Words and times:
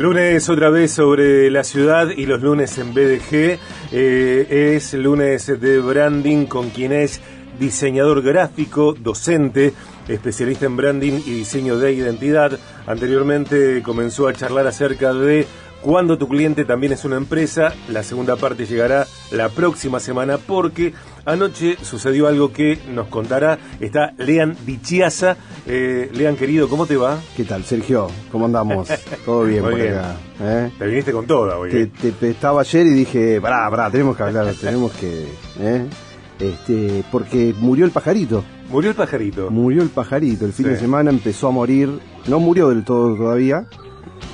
Lunes 0.00 0.48
otra 0.48 0.70
vez 0.70 0.92
sobre 0.92 1.50
la 1.50 1.62
ciudad 1.62 2.08
y 2.08 2.24
los 2.24 2.40
lunes 2.40 2.78
en 2.78 2.94
BDG. 2.94 3.58
Eh, 3.92 4.74
es 4.74 4.94
lunes 4.94 5.46
de 5.60 5.78
branding 5.78 6.46
con 6.46 6.70
quien 6.70 6.92
es 6.92 7.20
diseñador 7.58 8.22
gráfico, 8.22 8.94
docente, 8.94 9.74
especialista 10.08 10.64
en 10.64 10.78
branding 10.78 11.20
y 11.26 11.32
diseño 11.32 11.76
de 11.76 11.92
identidad. 11.92 12.58
Anteriormente 12.86 13.82
comenzó 13.82 14.26
a 14.26 14.32
charlar 14.32 14.66
acerca 14.66 15.12
de 15.12 15.46
cuando 15.82 16.16
tu 16.16 16.28
cliente 16.28 16.64
también 16.64 16.94
es 16.94 17.04
una 17.04 17.18
empresa. 17.18 17.74
La 17.90 18.02
segunda 18.02 18.36
parte 18.36 18.64
llegará 18.64 19.06
la 19.30 19.50
próxima 19.50 20.00
semana 20.00 20.38
porque 20.38 20.94
anoche 21.24 21.76
sucedió 21.82 22.26
algo 22.28 22.52
que 22.52 22.78
nos 22.92 23.08
contará. 23.08 23.58
Está 23.80 24.12
Lean 24.18 24.56
Dichiasa. 24.66 25.36
Eh, 25.66 26.10
Lean, 26.14 26.36
querido, 26.36 26.68
¿cómo 26.68 26.86
te 26.86 26.96
va? 26.96 27.18
¿Qué 27.36 27.44
tal, 27.44 27.64
Sergio? 27.64 28.08
¿Cómo 28.32 28.46
andamos? 28.46 28.88
Todo 29.24 29.44
bien 29.44 29.62
Muy 29.62 29.72
por 29.72 29.80
bien. 29.80 29.94
acá. 29.94 30.16
¿eh? 30.40 30.70
Te 30.78 30.86
viniste 30.86 31.12
con 31.12 31.26
toda 31.26 31.58
hoy. 31.58 31.70
Te, 31.70 31.82
¿eh? 31.82 31.90
te- 32.00 32.12
te- 32.12 32.30
estaba 32.30 32.60
ayer 32.62 32.86
y 32.86 32.90
dije, 32.90 33.40
pará, 33.40 33.68
pará, 33.70 33.90
tenemos 33.90 34.16
que 34.16 34.22
hablar, 34.22 34.52
tenemos 34.60 34.92
que... 34.92 35.26
¿eh? 35.60 35.86
Este, 36.38 37.04
porque 37.12 37.54
murió 37.58 37.84
el 37.84 37.90
pajarito, 37.90 38.42
Murió 38.70 38.90
el 38.90 38.96
pajarito. 38.96 39.50
murió 39.50 39.82
el 39.82 39.90
pajarito. 39.90 40.46
El 40.46 40.52
fin 40.54 40.66
Sí. 40.66 40.72
de 40.72 40.78
semana 40.78 41.10
empezó 41.10 41.48
a 41.48 41.50
morir, 41.50 41.90
no 42.28 42.40
murió 42.40 42.70
del 42.70 42.82
todo 42.84 43.14
todavía. 43.14 43.66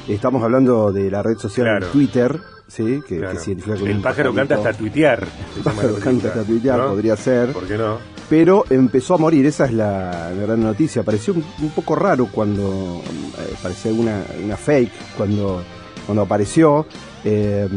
Estamos 0.07 0.43
hablando 0.45 0.93
de 0.93 1.11
la 1.11 1.23
red 1.25 1.37
social 1.37 1.67
Claro. 1.67 1.87
Twitter, 1.89 2.39
¿sí? 2.69 3.03
Que, 3.07 3.19
Claro. 3.19 3.87
el 3.87 4.01
pájaro 4.01 4.35
canta 4.35 4.57
hasta 4.57 4.73
tuitear. 4.73 5.27
El 5.57 5.63
pájaro 5.63 5.95
canta 5.95 6.03
película, 6.11 6.29
hasta 6.31 6.45
tuitear, 6.45 6.79
¿no? 6.79 6.89
podría 6.91 7.17
ser. 7.17 7.53
¿Por 7.53 7.67
qué 7.67 7.77
no? 7.79 7.99
pero 8.29 8.65
empezó 8.71 9.15
a 9.15 9.19
morir, 9.19 9.47
esa 9.47 9.67
es 9.67 9.73
la, 9.73 10.33
la 10.35 10.43
gran 10.47 10.61
noticia. 10.61 11.05
Pareció 11.05 11.33
un, 11.35 11.45
un 11.63 11.71
poco 11.71 11.95
raro 11.95 12.27
cuando 12.27 13.01
eh, 13.39 13.55
parecía 13.63 13.93
una, 13.93 14.21
una 14.45 14.57
fake 14.57 14.91
cuando, 15.17 15.63
cuando 16.07 16.23
apareció. 16.23 16.87
Eh, 17.25 17.69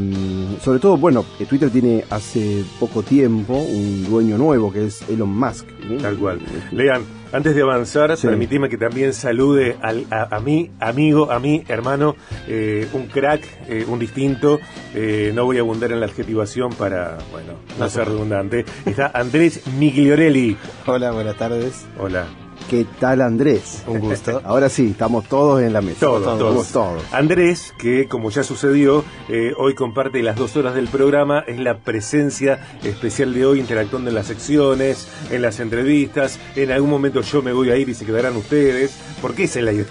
sobre 0.62 0.80
todo, 0.80 0.98
bueno, 0.98 1.24
eh, 1.40 1.46
Twitter 1.46 1.70
tiene 1.70 2.04
hace 2.10 2.64
poco 2.80 3.04
tiempo 3.04 3.58
un 3.58 4.06
dueño 4.10 4.38
nuevo 4.40 4.72
que 4.74 4.86
es 4.88 5.08
Elon 5.10 5.30
Musk. 5.30 5.68
Tal 6.02 6.18
cual. 6.18 6.40
Lean, 6.72 7.04
antes 7.32 7.56
de 7.56 7.62
avanzar, 7.62 8.16
Sí. 8.18 8.28
permitime 8.28 8.70
que 8.70 8.78
también 8.78 9.14
salude 9.14 9.78
al- 9.82 10.06
a, 10.12 10.36
a 10.36 10.40
mi 10.40 10.72
amigo, 10.80 11.32
a 11.32 11.40
mi 11.40 11.64
hermano, 11.68 12.16
eh, 12.48 12.88
un 12.94 13.08
crack, 13.08 13.42
eh, 13.68 13.86
un 13.88 14.00
distinto. 14.00 14.60
Eh, 14.96 15.32
no 15.36 15.46
voy 15.46 15.58
a 15.58 15.62
abundar 15.62 15.92
en 15.92 16.00
la 16.00 16.06
adjetivación 16.08 16.74
para, 16.74 17.18
bueno, 17.32 17.54
no 17.78 17.90
ser 17.90 18.08
redundante. 18.08 18.66
Está 18.86 19.12
Andrés 19.14 19.62
Migliorelli. 19.78 20.58
Hola, 20.86 21.12
buenas 21.12 21.38
tardes. 21.38 21.86
Hola. 22.00 22.26
¿Qué 22.70 22.86
tal 23.00 23.22
Andrés? 23.22 23.84
Un 23.88 24.00
gusto. 24.00 24.42
Ahora 24.46 24.70
sí, 24.70 24.90
estamos 24.92 25.26
todos 25.28 25.62
en 25.64 25.74
la 25.74 25.82
mesa. 25.82 26.02
Todos, 26.02 26.38
todos. 26.38 26.68
todos. 26.72 27.04
Andrés, 27.12 27.74
que 27.80 28.08
como 28.08 28.30
ya 28.30 28.44
sucedió, 28.44 29.04
eh, 29.28 29.54
hoy 29.58 29.74
comparte 29.74 30.22
las 30.22 30.36
dos 30.36 30.56
horas 30.56 30.76
del 30.76 30.88
programa, 30.88 31.40
es 31.48 31.58
la 31.60 31.80
presencia 31.80 32.60
especial 32.84 33.34
de 33.34 33.46
hoy, 33.48 33.60
interactuando 33.60 34.10
en 34.10 34.16
las 34.16 34.28
secciones, 34.28 35.08
en 35.32 35.42
las 35.42 35.60
entrevistas. 35.60 36.40
En 36.56 36.72
algún 36.72 36.92
momento 36.92 37.22
yo 37.22 37.42
me 37.42 37.54
voy 37.54 37.72
a 37.72 37.76
ir 37.76 37.90
y 37.90 37.96
se 37.96 38.06
quedarán 38.06 38.36
ustedes, 38.38 38.96
porque 39.22 39.46
esa 39.46 39.60
es 39.60 39.66
la 39.66 39.72
idea. 39.74 39.86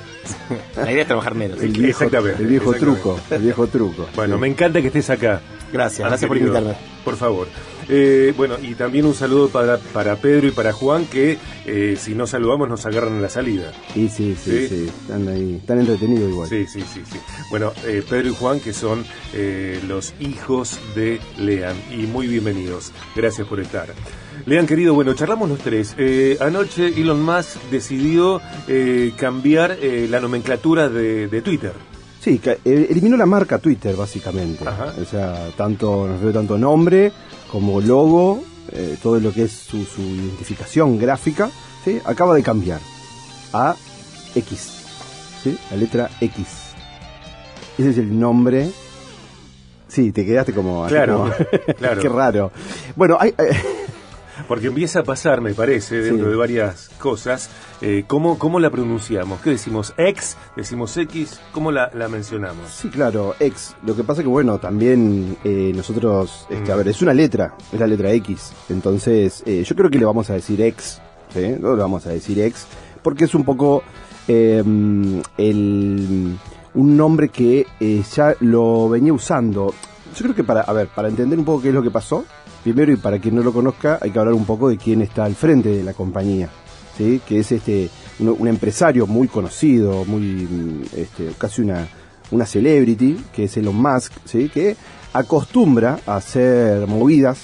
La 0.77 0.93
idea 0.93 1.03
es 1.03 1.09
trabajar 1.09 1.35
menos. 1.35 1.61
El 1.61 1.71
viejo, 1.73 2.05
Exactamente, 2.05 2.43
el 2.43 2.49
viejo 2.49 2.71
exactamente. 2.73 3.03
truco, 3.03 3.21
el 3.35 3.43
viejo 3.43 3.67
truco. 3.67 4.07
Bueno, 4.15 4.37
Sí. 4.37 4.41
me 4.41 4.47
encanta 4.49 4.81
que 4.81 4.87
estés 4.87 5.11
acá. 5.11 5.41
Gracias, 5.73 6.07
gracias 6.09 6.29
por 6.29 6.37
invitarme. 6.37 6.75
Por 7.05 7.17
favor. 7.17 7.49
Eh, 7.89 8.35
bueno, 8.37 8.57
y 8.63 8.75
también 8.75 9.07
un 9.07 9.15
saludo 9.15 9.49
para, 9.49 9.79
para 9.79 10.17
Pedro 10.17 10.47
y 10.49 10.51
para 10.51 10.73
Juan, 10.73 11.07
que 11.07 11.39
eh, 11.67 11.97
si 11.99 12.15
no 12.15 12.27
saludamos 12.27 12.69
nos 12.69 12.85
agarran 12.87 13.15
en 13.15 13.23
la 13.23 13.29
salida. 13.31 13.73
Sí, 13.95 14.09
sí, 14.09 14.37
sí, 14.43 14.51
Sí. 14.51 14.69
sí, 14.69 14.87
Están 15.03 15.29
ahí, 15.29 15.57
están 15.57 15.81
entretenidos 15.81 16.31
igual. 16.31 16.49
Sí, 16.49 16.67
sí, 16.67 16.81
sí, 16.83 17.01
sí. 17.11 17.19
Bueno, 17.51 17.73
eh, 17.87 18.03
Pedro 18.09 18.29
y 18.29 18.35
Juan, 18.35 18.61
que 18.61 18.73
son 18.73 19.05
eh, 19.35 19.81
los 19.89 20.13
hijos 20.21 20.79
de 20.95 21.21
Lean, 21.39 21.77
y 21.91 22.07
muy 22.07 22.27
bienvenidos. 22.27 22.93
Gracias 23.17 23.47
por 23.47 23.61
estar. 23.61 23.89
Lean, 24.47 24.67
querido, 24.67 24.95
bueno, 24.95 25.15
charlamos 25.15 25.49
los 25.49 25.59
tres. 25.59 25.95
Eh, 25.99 26.37
anoche 26.41 26.89
Elon 26.89 27.21
Musk 27.23 27.57
decidió 27.71 28.41
eh, 28.69 29.13
cambiar 29.17 29.77
eh, 29.81 30.07
la 30.09 30.21
nomenclatura 30.21 30.89
de, 30.89 31.27
de 31.29 31.43
Twitter. 31.43 31.73
Sí, 32.21 32.39
que, 32.39 32.53
eh, 32.65 32.87
eliminó 32.91 33.17
la 33.17 33.27
marca 33.27 33.59
Twitter, 33.59 33.95
básicamente. 33.97 34.67
Ajá. 34.69 34.93
O 35.01 35.05
sea, 35.05 35.49
tanto, 35.57 36.07
nos 36.09 36.21
veo 36.21 36.33
tanto 36.33 36.59
nombre 36.59 37.13
como 37.51 37.81
logo, 37.81 38.43
eh, 38.73 38.97
todo 39.03 39.21
lo 39.21 39.33
que 39.33 39.45
es 39.45 39.53
su, 39.53 39.85
su 39.85 40.03
identificación 40.03 40.99
gráfica, 40.99 41.49
¿sí? 41.85 42.01
acaba 42.05 42.35
de 42.35 42.43
cambiar 42.43 42.81
a 43.53 43.75
X. 44.35 44.69
¿sí? 45.43 45.57
La 45.71 45.77
letra 45.77 46.11
X. 46.21 46.47
Ese 47.79 47.91
es 47.91 47.99
el 47.99 48.19
nombre. 48.19 48.69
Sí, 49.87 50.13
te 50.13 50.27
quedaste 50.27 50.53
como. 50.53 50.87
Claro, 50.87 51.19
como- 51.19 51.33
claro. 51.79 52.01
Qué 52.03 52.09
raro. 52.09 52.53
Bueno, 52.97 53.17
hay. 53.19 53.31
eh, 53.39 53.53
Porque 54.47 54.69
empieza 54.69 55.01
a 55.01 55.03
pasar, 55.03 55.41
me 55.41 55.53
parece, 55.55 55.97
dentro 56.01 56.27
Sí. 56.27 56.31
de 56.31 56.37
varias 56.37 56.91
cosas, 56.99 57.51
eh, 57.81 58.05
¿cómo, 58.07 58.39
¿cómo 58.39 58.61
la 58.61 58.71
pronunciamos? 58.71 59.41
¿Qué 59.41 59.51
decimos? 59.51 59.93
¿X? 59.97 60.37
¿Decimos 60.57 60.97
X? 60.97 61.41
¿Cómo 61.53 61.73
la, 61.73 61.91
la 61.95 62.09
mencionamos? 62.09 62.71
Sí, 62.71 62.89
claro, 62.89 63.35
X. 63.41 63.75
Lo 63.85 63.97
que 63.97 64.05
pasa 64.05 64.23
que, 64.23 64.29
bueno, 64.29 64.59
también 64.59 65.37
eh, 65.45 65.73
nosotros, 65.75 66.47
este, 66.51 66.71
Mm. 66.71 66.73
a 66.73 66.77
ver, 66.77 66.89
es 66.89 67.03
una 67.03 67.15
letra, 67.15 67.55
es 67.73 67.81
la 67.81 67.87
letra 67.87 68.11
X. 68.13 68.53
Entonces, 68.69 69.43
eh, 69.47 69.65
yo 69.67 69.75
creo 69.75 69.91
que 69.91 69.99
le 69.99 70.05
vamos 70.05 70.31
a 70.31 70.35
decir 70.35 70.61
X, 70.61 71.01
¿sí? 71.33 71.55
No 71.59 71.75
le 71.75 71.83
vamos 71.83 72.07
a 72.07 72.11
decir 72.11 72.39
X, 72.41 72.67
porque 73.03 73.25
es 73.25 73.35
un 73.35 73.45
poco 73.45 73.83
eh, 74.29 74.63
el, 75.39 76.37
un 76.75 76.97
nombre 76.97 77.29
que 77.29 77.67
eh, 77.81 78.03
ya 78.15 78.35
lo 78.41 78.89
venía 78.89 79.13
usando. 79.13 79.73
Yo 80.15 80.23
creo 80.23 80.35
que 80.35 80.45
para, 80.45 80.63
a 80.63 80.73
ver, 80.73 80.89
para 80.89 81.09
entender 81.09 81.39
un 81.39 81.45
poco 81.45 81.63
qué 81.63 81.69
es 81.69 81.75
lo 81.75 81.83
que 81.83 81.91
pasó, 81.91 82.25
primero 82.63 82.93
y 82.93 82.97
para 82.97 83.19
quien 83.19 83.35
no 83.35 83.43
lo 83.43 83.53
conozca, 83.53 83.99
hay 84.01 84.11
que 84.11 84.19
hablar 84.19 84.35
un 84.35 84.45
poco 84.45 84.69
de 84.69 84.77
quién 84.77 85.03
está 85.03 85.25
al 85.25 85.35
frente 85.35 85.69
de 85.69 85.83
la 85.83 85.93
compañía. 85.93 86.49
¿sí? 86.99 87.23
que 87.27 87.39
es 87.39 87.53
este 87.53 87.89
un, 88.19 88.49
empresario 88.49 89.07
muy 89.07 89.29
conocido, 89.29 90.05
muy 90.05 90.23
mm, 90.23 90.83
este, 90.97 91.31
casi 91.39 91.63
una, 91.63 91.87
una 92.33 92.45
celebrity, 92.45 93.17
que 93.33 93.45
es 93.45 93.57
Elon 93.57 93.77
Musk, 93.77 94.13
¿sí? 94.25 94.49
que 94.49 94.77
acostumbra 95.13 96.01
a 96.05 96.17
hacer 96.17 96.87
movidas, 96.89 97.39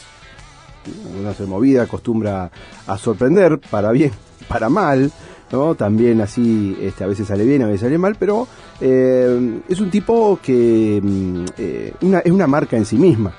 ¿sí? 0.85 1.25
a 1.25 1.31
hacer 1.31 1.81
acostumbra 1.81 2.51
a 2.87 2.99
sorprender 2.99 3.61
para 3.71 3.93
bien, 3.93 4.11
para 4.49 4.69
mal, 4.69 5.13
¿no? 5.53 5.77
También 5.77 6.21
así 6.21 6.77
este, 6.81 7.05
a 7.05 7.07
veces 7.07 7.29
sale 7.29 7.45
bien, 7.45 7.63
a 7.63 7.67
veces 7.67 7.83
sale 7.83 7.97
mal, 7.97 8.17
pero 8.19 8.49
eh, 8.81 9.61
es 9.69 9.81
un 9.81 9.91
tipo 9.91 10.41
que 10.43 11.01
mm, 11.01 11.45
eh, 11.57 11.95
una, 12.03 12.19
es 12.19 12.33
una 12.33 12.49
marca 12.49 12.77
en 12.77 12.85
sí 12.85 12.97
misma, 12.97 13.33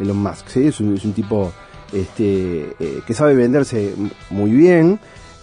Elon 0.00 0.16
Musk, 0.16 0.48
¿sí? 0.48 0.66
es, 0.66 0.80
un, 0.80 0.94
es 0.94 1.04
un 1.04 1.12
tipo 1.12 1.52
este, 1.92 2.74
eh, 2.78 3.00
que 3.06 3.14
sabe 3.14 3.34
venderse 3.34 3.94
muy 4.30 4.50
bien, 4.50 4.98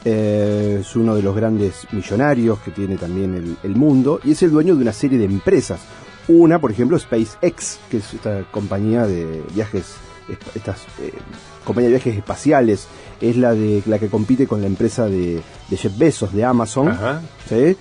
eh, 0.05 0.77
es 0.81 0.95
uno 0.95 1.15
de 1.15 1.21
los 1.21 1.35
grandes 1.35 1.87
millonarios 1.91 2.59
que 2.59 2.71
tiene 2.71 2.97
también 2.97 3.35
el, 3.35 3.57
el 3.63 3.75
mundo 3.75 4.19
y 4.23 4.31
es 4.31 4.43
el 4.43 4.51
dueño 4.51 4.75
de 4.75 4.81
una 4.81 4.93
serie 4.93 5.17
de 5.17 5.25
empresas. 5.25 5.81
Una, 6.27 6.59
por 6.59 6.71
ejemplo, 6.71 6.99
SpaceX, 6.99 7.79
que 7.89 7.97
es 7.97 8.13
esta 8.13 8.43
compañía 8.51 9.05
de 9.07 9.43
viajes, 9.53 9.95
estas 10.55 10.81
eh, 11.01 11.13
compañía 11.63 11.89
de 11.89 11.95
viajes 11.95 12.17
espaciales, 12.17 12.87
es 13.21 13.37
la 13.37 13.53
de 13.53 13.81
la 13.85 13.97
que 13.97 14.09
compite 14.09 14.45
con 14.45 14.61
la 14.61 14.67
empresa 14.67 15.05
de, 15.05 15.41
de 15.69 15.77
Jeff 15.77 15.97
Bezos 15.97 16.33
de 16.33 16.43
Amazon. 16.43 16.89
Ajá. 16.89 17.21
¿sí? 17.47 17.77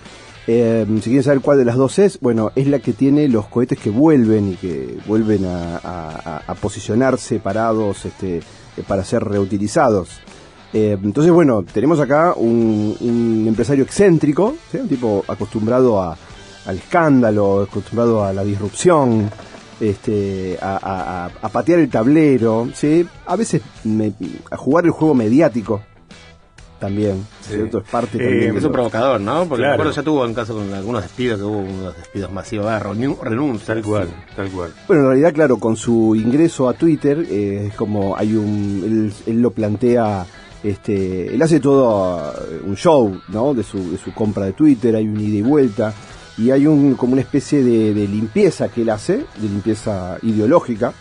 Eh, 0.48 0.86
si 0.96 1.02
quieren 1.02 1.24
saber 1.24 1.40
cuál 1.40 1.58
de 1.58 1.64
las 1.64 1.76
dos 1.76 1.98
es, 1.98 2.20
bueno, 2.20 2.52
es 2.54 2.68
la 2.68 2.78
que 2.78 2.92
tiene 2.92 3.28
los 3.28 3.48
cohetes 3.48 3.78
que 3.78 3.90
vuelven 3.90 4.52
y 4.52 4.54
que 4.54 4.96
vuelven 5.06 5.44
a, 5.44 6.54
posicionarse 6.60 7.40
parados 7.40 8.04
este, 8.04 8.38
eh, 8.38 8.42
para 8.86 9.04
ser 9.04 9.24
reutilizados. 9.24 10.20
Eh, 10.72 10.96
entonces, 11.02 11.32
bueno, 11.32 11.64
tenemos 11.64 11.98
acá 12.00 12.34
un, 12.36 13.44
empresario 13.48 13.84
excéntrico, 13.84 14.56
un 14.72 14.88
tipo 14.88 15.24
acostumbrado 15.26 16.00
al 16.00 16.76
escándalo, 16.76 17.62
acostumbrado 17.62 18.24
a 18.24 18.32
la 18.32 18.44
disrupción, 18.44 19.28
este, 19.80 20.58
a, 20.60 21.30
a- 21.42 21.48
patear 21.48 21.80
el 21.80 21.90
tablero, 21.90 22.68
a 23.26 23.36
veces 23.36 23.62
a 24.50 24.56
jugar 24.56 24.84
el 24.84 24.90
juego 24.92 25.14
mediático 25.14 25.82
también, 26.78 27.26
Sí. 27.40 27.54
¿cierto? 27.54 27.78
Es 27.78 27.84
parte 27.88 28.16
Eh, 28.18 28.20
también 28.28 28.52
de 28.52 28.58
Es 28.58 28.64
un 28.64 28.72
provocador, 28.72 29.20
¿no? 29.20 29.40
Porque 29.46 29.62
Claro. 29.62 29.68
me 29.70 29.74
acuerdo 29.74 29.92
ya 29.92 30.02
tuvo 30.02 30.24
un 30.24 30.34
caso 30.34 30.54
con 30.54 30.72
algunos 30.74 31.02
despidos, 31.02 31.38
que 31.38 31.44
hubo 31.44 31.58
unos 31.58 31.96
despidos 31.96 32.32
masivos, 32.32 32.66
ah, 32.66 32.78
renuncias. 32.78 33.66
Tal 33.66 33.82
cual, 33.82 34.08
tal 34.34 34.48
cual. 34.50 34.72
Bueno, 34.86 35.02
en 35.02 35.08
realidad, 35.08 35.32
claro, 35.32 35.58
con 35.58 35.76
su 35.76 36.14
ingreso 36.14 36.68
a 36.68 36.74
Twitter, 36.74 37.26
eh, 37.30 37.66
es 37.68 37.74
como 37.74 38.16
hay 38.16 38.34
un. 38.34 39.12
Él, 39.26 39.32
él 39.34 39.42
lo 39.42 39.50
plantea. 39.50 40.26
Este, 40.62 41.32
él 41.34 41.40
hace 41.42 41.60
todo 41.60 42.32
eh, 42.32 42.60
un 42.66 42.76
show, 42.76 43.20
¿no? 43.28 43.54
De 43.54 43.62
su, 43.62 43.92
de 43.92 43.98
su 43.98 44.12
compra 44.12 44.46
de 44.46 44.52
Twitter, 44.52 44.96
hay 44.96 45.06
un 45.06 45.20
ida 45.20 45.36
y 45.38 45.42
vuelta. 45.42 45.92
Y 46.38 46.50
hay 46.50 46.66
un, 46.66 46.94
como 46.96 47.12
una 47.12 47.22
especie 47.22 47.62
de, 47.62 47.94
de 47.94 48.08
limpieza 48.08 48.68
que 48.68 48.82
él 48.82 48.90
hace, 48.90 49.18
de 49.18 49.48
limpieza 49.48 50.18
ideológica 50.22 50.92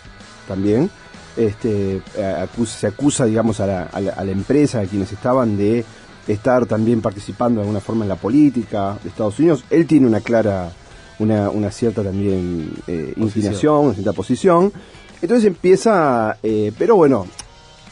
también. 0.47 0.89
Este, 1.37 2.01
acusa- 2.41 2.77
se 2.79 2.87
acusa, 2.87 3.25
digamos, 3.25 3.59
a 3.59 3.67
la, 3.67 3.83
a 3.83 3.99
la- 4.01 4.13
a 4.13 4.23
la 4.23 4.31
empresa, 4.31 4.79
a 4.81 4.85
quienes 4.85 5.11
estaban 5.11 5.57
de 5.57 5.83
estar 6.27 6.65
también 6.65 7.01
participando 7.01 7.59
de 7.59 7.63
alguna 7.65 7.81
forma 7.81 8.03
en 8.05 8.09
la 8.09 8.15
política 8.15 8.97
de 9.03 9.09
Estados 9.09 9.37
Unidos. 9.39 9.63
Él 9.69 9.85
tiene 9.85 10.07
una 10.07 10.21
clara 10.21 10.71
una, 11.19 11.49
una 11.49 11.71
cierta 11.71 12.03
también 12.03 12.71
eh, 12.87 13.13
inclinación, 13.15 13.85
una 13.85 13.93
cierta 13.93 14.11
posición. 14.13 14.73
Entonces 15.21 15.45
empieza, 15.47 16.37
eh, 16.43 16.73
pero 16.77 16.95
bueno, 16.97 17.25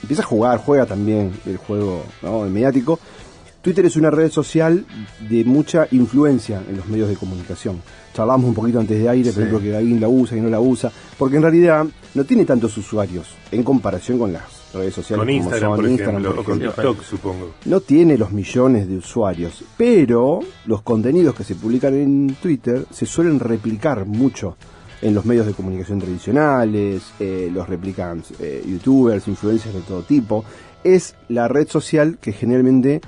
empieza 0.01 0.23
a 0.23 0.25
jugar, 0.25 0.57
juega 0.57 0.85
también 0.85 1.31
el 1.45 1.55
juego 1.57 2.03
¿no? 2.21 2.43
el 2.43 2.51
mediático. 2.51 2.99
Twitter 3.63 3.85
es 3.85 3.95
una 3.95 4.11
red 4.11 4.29
social 4.29 4.85
de 5.29 5.45
mucha 5.45 5.87
influencia 5.91 6.61
en 6.69 6.75
los 6.75 6.85
medios 6.87 7.07
de 7.07 7.15
comunicación. 7.15 7.81
Charlamos 8.13 8.49
un 8.49 8.53
poquito 8.53 8.77
antes 8.77 9.01
de 9.01 9.07
aire, 9.07 9.31
por 9.31 9.41
ejemplo, 9.41 9.61
que 9.61 9.75
alguien 9.75 10.01
la 10.01 10.09
usa 10.09 10.37
y 10.37 10.41
no 10.41 10.49
la 10.49 10.59
usa, 10.59 10.91
porque 11.17 11.37
en 11.37 11.43
realidad 11.43 11.85
no 12.13 12.25
tiene 12.25 12.43
tantos 12.43 12.77
usuarios 12.77 13.25
en 13.51 13.63
comparación 13.63 14.19
con 14.19 14.33
las 14.33 14.43
redes 14.73 14.95
sociales 14.95 15.19
Con 15.19 15.27
como 15.27 15.37
Instagram, 15.37 15.71
son 15.71 15.75
por 15.77 15.89
Instagram, 15.89 16.21
ejemplo, 16.21 16.35
por 16.35 16.45
con. 16.45 16.59
TikTok, 16.59 17.03
supongo. 17.03 17.51
No 17.63 17.79
tiene 17.79 18.17
los 18.17 18.33
millones 18.33 18.89
de 18.89 18.97
usuarios, 18.97 19.63
pero 19.77 20.41
los 20.65 20.81
contenidos 20.81 21.33
que 21.33 21.45
se 21.45 21.55
publican 21.55 21.93
en 21.93 22.35
Twitter 22.41 22.85
se 22.91 23.05
suelen 23.05 23.39
replicar 23.39 24.05
mucho 24.05 24.57
en 25.01 25.13
los 25.13 25.25
medios 25.25 25.45
de 25.45 25.53
comunicación 25.53 25.99
tradicionales, 25.99 27.13
eh, 27.17 27.49
los 27.53 27.69
replican 27.69 28.23
eh, 28.39 28.61
youtubers, 28.67 29.25
influencers 29.29 29.73
de 29.73 29.81
todo 29.81 30.01
tipo. 30.01 30.43
Es 30.83 31.15
la 31.29 31.47
red 31.47 31.69
social 31.69 32.17
que 32.19 32.33
generalmente 32.33 32.99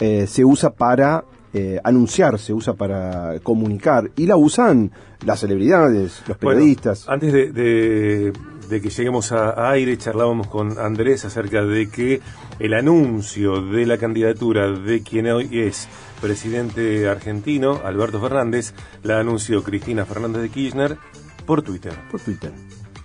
eh, 0.00 0.26
se 0.26 0.44
usa 0.44 0.70
para 0.70 1.24
eh, 1.54 1.80
anunciar, 1.82 2.38
se 2.38 2.52
usa 2.52 2.74
para 2.74 3.38
comunicar 3.42 4.10
y 4.16 4.26
la 4.26 4.36
usan 4.36 4.90
las 5.24 5.40
celebridades, 5.40 6.22
los 6.28 6.38
Bueno, 6.38 6.58
periodistas. 6.58 7.08
antes 7.08 7.32
de, 7.32 7.50
de- 7.52 8.32
de 8.68 8.82
que 8.82 8.90
lleguemos 8.90 9.32
a, 9.32 9.48
a 9.52 9.70
aire, 9.70 9.96
charlábamos 9.96 10.46
con 10.48 10.78
Andrés 10.78 11.24
acerca 11.24 11.62
de 11.64 11.88
que 11.88 12.20
el 12.58 12.74
anuncio 12.74 13.62
de 13.62 13.86
la 13.86 13.96
candidatura 13.96 14.70
de 14.70 15.02
quien 15.02 15.26
hoy 15.26 15.48
es 15.52 15.88
presidente 16.20 17.08
argentino, 17.08 17.80
Alberto 17.82 18.20
Fernández, 18.20 18.74
la 19.02 19.20
anunció 19.20 19.62
Cristina 19.64 20.04
Fernández 20.04 20.42
de 20.42 20.48
Kirchner 20.50 20.98
por 21.46 21.62
Twitter, 21.62 21.94
por 22.10 22.20
Twitter. 22.20 22.52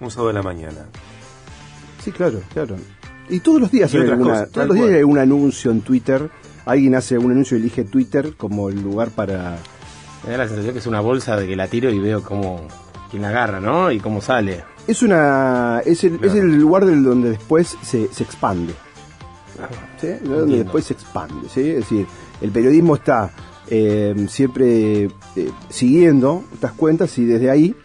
un 0.01 0.11
sábado 0.11 0.27
de 0.27 0.33
la 0.33 0.43
mañana. 0.43 0.85
Sí, 2.03 2.11
claro, 2.11 2.41
claro. 2.51 2.75
Y 3.29 3.39
todos 3.39 3.61
los 3.61 3.71
días 3.71 3.93
Y 3.93 3.97
hay 3.97 4.09
alguna- 4.09 4.31
cosas, 4.33 4.51
todos 4.51 4.67
los 4.67 4.75
días 4.75 4.89
hay 4.89 5.03
un 5.03 5.17
anuncio 5.17 5.71
en 5.71 5.79
Twitter. 5.79 6.29
Alguien 6.65 6.95
hace 6.95 7.17
un 7.17 7.31
anuncio 7.31 7.57
y 7.57 7.61
elige 7.61 7.83
Twitter 7.83 8.33
como 8.37 8.69
el 8.69 8.81
lugar 8.81 9.09
para. 9.09 9.57
Me 10.25 10.31
da 10.31 10.37
la 10.39 10.47
sensación 10.47 10.73
que 10.73 10.79
es 10.79 10.87
una 10.87 11.01
bolsa 11.01 11.35
de 11.35 11.47
que 11.47 11.55
la 11.55 11.67
tiro 11.67 11.89
y 11.91 11.99
veo 11.99 12.23
cómo 12.23 12.61
quién 13.11 13.21
la 13.23 13.29
agarra, 13.29 13.59
¿no? 13.59 13.91
Y 13.91 13.99
cómo 13.99 14.21
sale. 14.21 14.63
Es 14.87 15.03
una. 15.03 15.81
es 15.85 16.03
el, 16.03 16.23
es 16.23 16.33
el 16.35 16.55
lugar 16.59 16.85
del 16.85 17.03
donde 17.03 17.31
después 17.31 17.77
se, 17.81 18.07
se 18.13 18.23
expande. 18.23 18.73
¿sí? 19.99 20.07
Donde 20.07 20.39
Entiendo. 20.39 20.55
después 20.63 20.85
se 20.85 20.93
expande. 20.93 21.49
¿sí? 21.49 21.61
Es 21.69 21.75
decir, 21.77 22.07
el 22.41 22.51
periodismo 22.51 22.95
está 22.95 23.31
eh, 23.69 24.25
siempre 24.29 25.03
eh, 25.35 25.51
siguiendo 25.69 26.43
estas 26.53 26.71
cuentas 26.73 27.17
y 27.17 27.25
desde 27.25 27.49
ahí. 27.49 27.75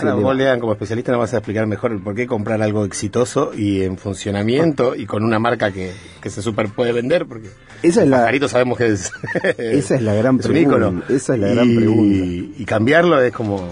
Ahora, 0.00 0.12
eleva. 0.14 0.28
vos, 0.30 0.36
Lean, 0.36 0.60
como 0.60 0.72
especialista, 0.72 1.12
nos 1.12 1.20
vas 1.20 1.34
a 1.34 1.38
explicar 1.38 1.66
mejor 1.66 1.92
el 1.92 2.00
por 2.00 2.14
qué 2.14 2.26
comprar 2.26 2.60
algo 2.62 2.84
exitoso 2.84 3.52
y 3.56 3.82
en 3.82 3.96
funcionamiento 3.98 4.94
y 4.96 5.06
con 5.06 5.24
una 5.24 5.38
marca 5.38 5.70
que, 5.72 5.92
que 6.20 6.30
se 6.30 6.42
super 6.42 6.68
puede 6.68 6.92
vender, 6.92 7.26
porque 7.26 7.48
Esa 7.82 8.00
es 8.00 8.04
el 8.04 8.10
la- 8.10 8.18
pajarito 8.18 8.48
sabemos 8.48 8.78
que 8.78 8.86
es... 8.88 9.12
Esa 9.58 9.94
es 9.96 10.02
la 10.02 10.14
gran 10.14 10.36
es 10.38 10.46
pregunta. 10.46 10.60
ícono. 10.78 11.02
Esa 11.08 11.34
es 11.34 11.40
la 11.40 11.50
Y- 11.50 11.54
gran 11.54 11.74
pregunta. 11.76 12.54
Y 12.58 12.64
cambiarlo 12.64 13.20
es 13.22 13.32
como 13.32 13.68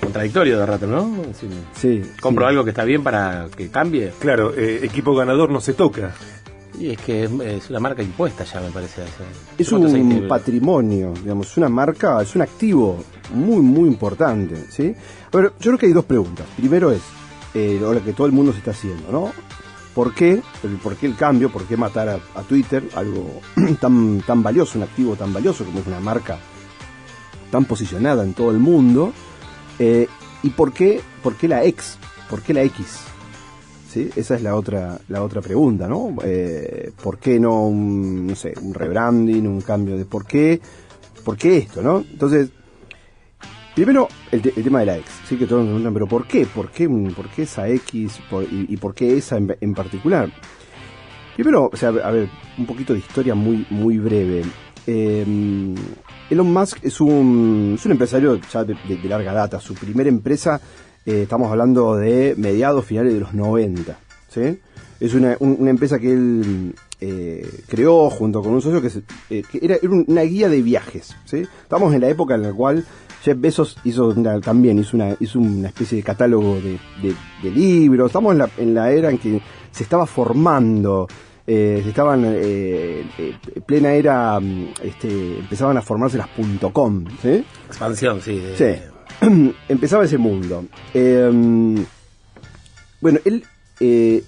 contradictorio 0.00 0.58
de 0.58 0.66
rato, 0.66 0.86
¿no? 0.86 1.22
Sí, 1.74 2.02
compro 2.20 2.44
sí. 2.44 2.48
algo 2.50 2.64
que 2.64 2.70
está 2.70 2.84
bien 2.84 3.02
para 3.02 3.46
que 3.56 3.68
cambie. 3.70 4.12
Claro, 4.18 4.52
eh, 4.56 4.80
equipo 4.82 5.14
ganador 5.14 5.50
no 5.50 5.60
se 5.60 5.74
toca. 5.74 6.12
Y 6.78 6.90
es 6.90 6.98
que 6.98 7.24
es, 7.24 7.70
una 7.70 7.80
marca 7.80 8.02
impuesta 8.02 8.44
ya, 8.44 8.60
me 8.60 8.70
parece. 8.70 9.02
Es 9.58 9.68
¿Cuántos 9.68 9.92
hay 9.94 10.00
un 10.00 10.26
patrimonio, 10.26 11.12
digamos, 11.22 11.50
es 11.50 11.56
una 11.56 11.68
marca, 11.68 12.20
es 12.22 12.34
un 12.34 12.42
activo 12.42 13.04
muy, 13.34 13.60
muy 13.60 13.88
importante, 13.88 14.66
¿sí? 14.70 14.94
Pero 15.30 15.52
yo 15.58 15.70
creo 15.70 15.78
que 15.78 15.86
hay 15.86 15.92
dos 15.92 16.04
preguntas. 16.04 16.46
Primero 16.56 16.90
es, 16.90 17.02
eh, 17.54 17.78
lo 17.80 18.02
que 18.02 18.12
todo 18.12 18.26
el 18.26 18.32
mundo 18.32 18.52
se 18.52 18.58
está 18.58 18.70
haciendo, 18.70 19.12
¿no? 19.12 19.32
¿Por 19.94 20.14
qué? 20.14 20.40
¿Por 20.82 20.96
qué 20.96 21.06
el 21.06 21.16
cambio? 21.16 21.50
¿Por 21.50 21.64
qué 21.64 21.76
matar 21.76 22.08
a, 22.08 22.14
a 22.34 22.42
Twitter? 22.42 22.82
Algo 22.94 23.40
tan, 23.80 24.22
tan 24.22 24.42
valioso, 24.42 24.78
un 24.78 24.84
activo 24.84 25.16
tan 25.16 25.32
valioso 25.32 25.64
como 25.64 25.80
es 25.80 25.86
una 25.86 26.00
marca 26.00 26.38
tan 27.50 27.66
posicionada 27.66 28.24
en 28.24 28.32
todo 28.32 28.50
el 28.50 28.58
mundo. 28.58 29.12
Eh, 29.78 30.08
¿Y 30.42 30.50
por 30.50 30.72
qué, 30.72 31.02
por 31.22 31.36
qué 31.36 31.46
la 31.46 31.62
X? 31.64 31.98
¿Por 32.28 32.40
qué 32.42 32.54
la 32.54 32.62
X? 32.62 33.00
¿Sí? 33.92 34.08
Esa 34.16 34.36
es 34.36 34.42
la 34.42 34.54
otra, 34.56 34.98
la 35.08 35.22
otra 35.22 35.42
pregunta, 35.42 35.86
¿no? 35.86 36.16
Eh, 36.24 36.92
¿Por 37.02 37.18
qué 37.18 37.38
no 37.38 37.66
un, 37.66 38.26
no 38.28 38.34
sé, 38.34 38.54
un 38.62 38.72
rebranding, 38.72 39.46
un 39.46 39.60
cambio 39.60 39.98
de 39.98 40.06
por 40.06 40.24
qué? 40.24 40.58
¿Por 41.22 41.36
qué 41.36 41.58
esto, 41.58 41.82
no? 41.82 41.98
Entonces, 41.98 42.48
primero 43.74 44.08
el, 44.30 44.40
te- 44.40 44.54
el 44.56 44.64
tema 44.64 44.80
de 44.80 44.86
la 44.86 44.96
X, 44.96 45.10
¿sí? 45.28 45.36
Que 45.36 45.46
todos 45.46 45.60
nos 45.60 45.68
preguntan, 45.72 45.92
pero 45.92 46.06
¿por 46.06 46.26
qué? 46.26 46.46
¿Por 46.46 46.70
qué, 46.70 46.88
por 46.88 47.28
qué 47.28 47.42
esa 47.42 47.68
X 47.68 48.18
y, 48.50 48.76
por 48.78 48.94
qué 48.94 49.14
esa 49.18 49.36
en, 49.36 49.54
en 49.60 49.74
particular? 49.74 50.32
Primero, 51.34 51.68
o 51.70 51.76
sea, 51.76 51.90
a 51.90 52.10
ver, 52.10 52.30
un 52.56 52.64
poquito 52.64 52.94
de 52.94 53.00
historia 53.00 53.34
muy, 53.34 53.66
muy 53.68 53.98
breve. 53.98 54.42
Eh, 54.86 55.74
Elon 56.30 56.50
Musk 56.50 56.78
es 56.82 56.98
un, 56.98 57.74
es 57.78 57.84
un 57.84 57.92
empresario 57.92 58.40
ya 58.50 58.64
de 58.64 58.74
larga 59.04 59.34
data. 59.34 59.60
Su 59.60 59.74
primera 59.74 60.08
empresa, 60.08 60.58
eh, 61.06 61.22
estamos 61.22 61.50
hablando 61.50 61.96
de 61.96 62.34
mediados, 62.36 62.84
finales 62.84 63.14
de 63.14 63.20
los 63.20 63.34
90. 63.34 63.98
¿sí? 64.28 64.58
Es 65.00 65.14
una, 65.14 65.36
un- 65.40 65.56
una 65.58 65.70
empresa 65.70 65.98
que 65.98 66.12
él 66.12 66.74
eh, 67.00 67.46
creó 67.68 68.08
junto 68.10 68.42
con 68.42 68.52
un 68.52 68.62
socio 68.62 68.80
que, 68.80 68.90
se- 68.90 69.02
eh, 69.30 69.42
que 69.50 69.58
era, 69.62 69.74
era 69.76 69.90
una 69.90 70.22
guía 70.22 70.48
de 70.48 70.62
viajes. 70.62 71.16
¿sí? 71.24 71.42
Estamos 71.62 71.92
en 71.94 72.00
la 72.02 72.08
época 72.08 72.34
en 72.36 72.42
la 72.42 72.52
cual 72.52 72.84
Jeff 73.22 73.36
Bezos 73.40 73.76
hizo 73.84 74.08
una- 74.08 74.40
también 74.40 74.78
hizo 74.78 74.96
una, 74.96 75.16
hizo 75.20 75.38
una 75.40 75.68
especie 75.68 75.96
de 75.96 76.02
catálogo 76.04 76.54
de, 76.56 76.78
de- 77.02 77.14
de 77.42 77.50
libros. 77.50 78.06
Estamos 78.06 78.32
en 78.32 78.38
la, 78.38 78.50
en 78.58 78.74
la 78.74 78.90
era 78.92 79.10
en 79.10 79.18
que 79.18 79.40
se 79.72 79.82
estaba 79.82 80.06
formando, 80.06 81.08
eh, 81.46 81.80
se 81.82 81.88
estaban 81.88 82.22
eh, 82.24 83.04
eh, 83.18 83.34
plena 83.66 83.92
era, 83.94 84.38
mm, 84.38 84.68
este, 84.84 85.38
empezaban 85.40 85.76
a 85.76 85.82
formarse 85.82 86.18
las 86.18 86.28
.com, 86.72 87.04
¿sí? 87.20 87.44
Expansión, 87.66 88.20
sí. 88.20 88.38
de- 88.38 88.56
Sí. 88.56 88.82
Empezaba 89.68 90.04
ese 90.04 90.18
mundo. 90.18 90.64
Eh, 90.94 91.84
bueno, 93.00 93.18
él 93.24 93.44
eh, 93.80 94.22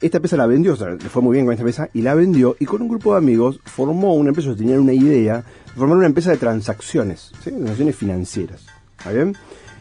esta 0.00 0.18
empresa 0.18 0.36
la 0.36 0.46
vendió, 0.46 0.74
o 0.74 0.76
sea, 0.76 0.90
le 0.90 0.98
fue 1.08 1.22
muy 1.22 1.34
bien 1.34 1.46
con 1.46 1.52
esta 1.52 1.62
empresa 1.62 1.88
y 1.94 2.02
la 2.02 2.14
vendió 2.14 2.56
y 2.58 2.64
con 2.66 2.82
un 2.82 2.88
grupo 2.88 3.12
de 3.12 3.18
amigos 3.18 3.60
formó 3.64 4.14
una 4.14 4.28
empresa, 4.30 4.54
tenían 4.56 4.80
una 4.80 4.92
idea, 4.92 5.36
de 5.66 5.72
formar 5.76 5.96
una 5.98 6.06
empresa 6.06 6.30
de 6.30 6.36
transacciones, 6.36 7.32
¿sí? 7.42 7.50
transacciones 7.50 7.96
financieras. 7.96 8.66
¿Está 8.98 9.12
bien? 9.12 9.36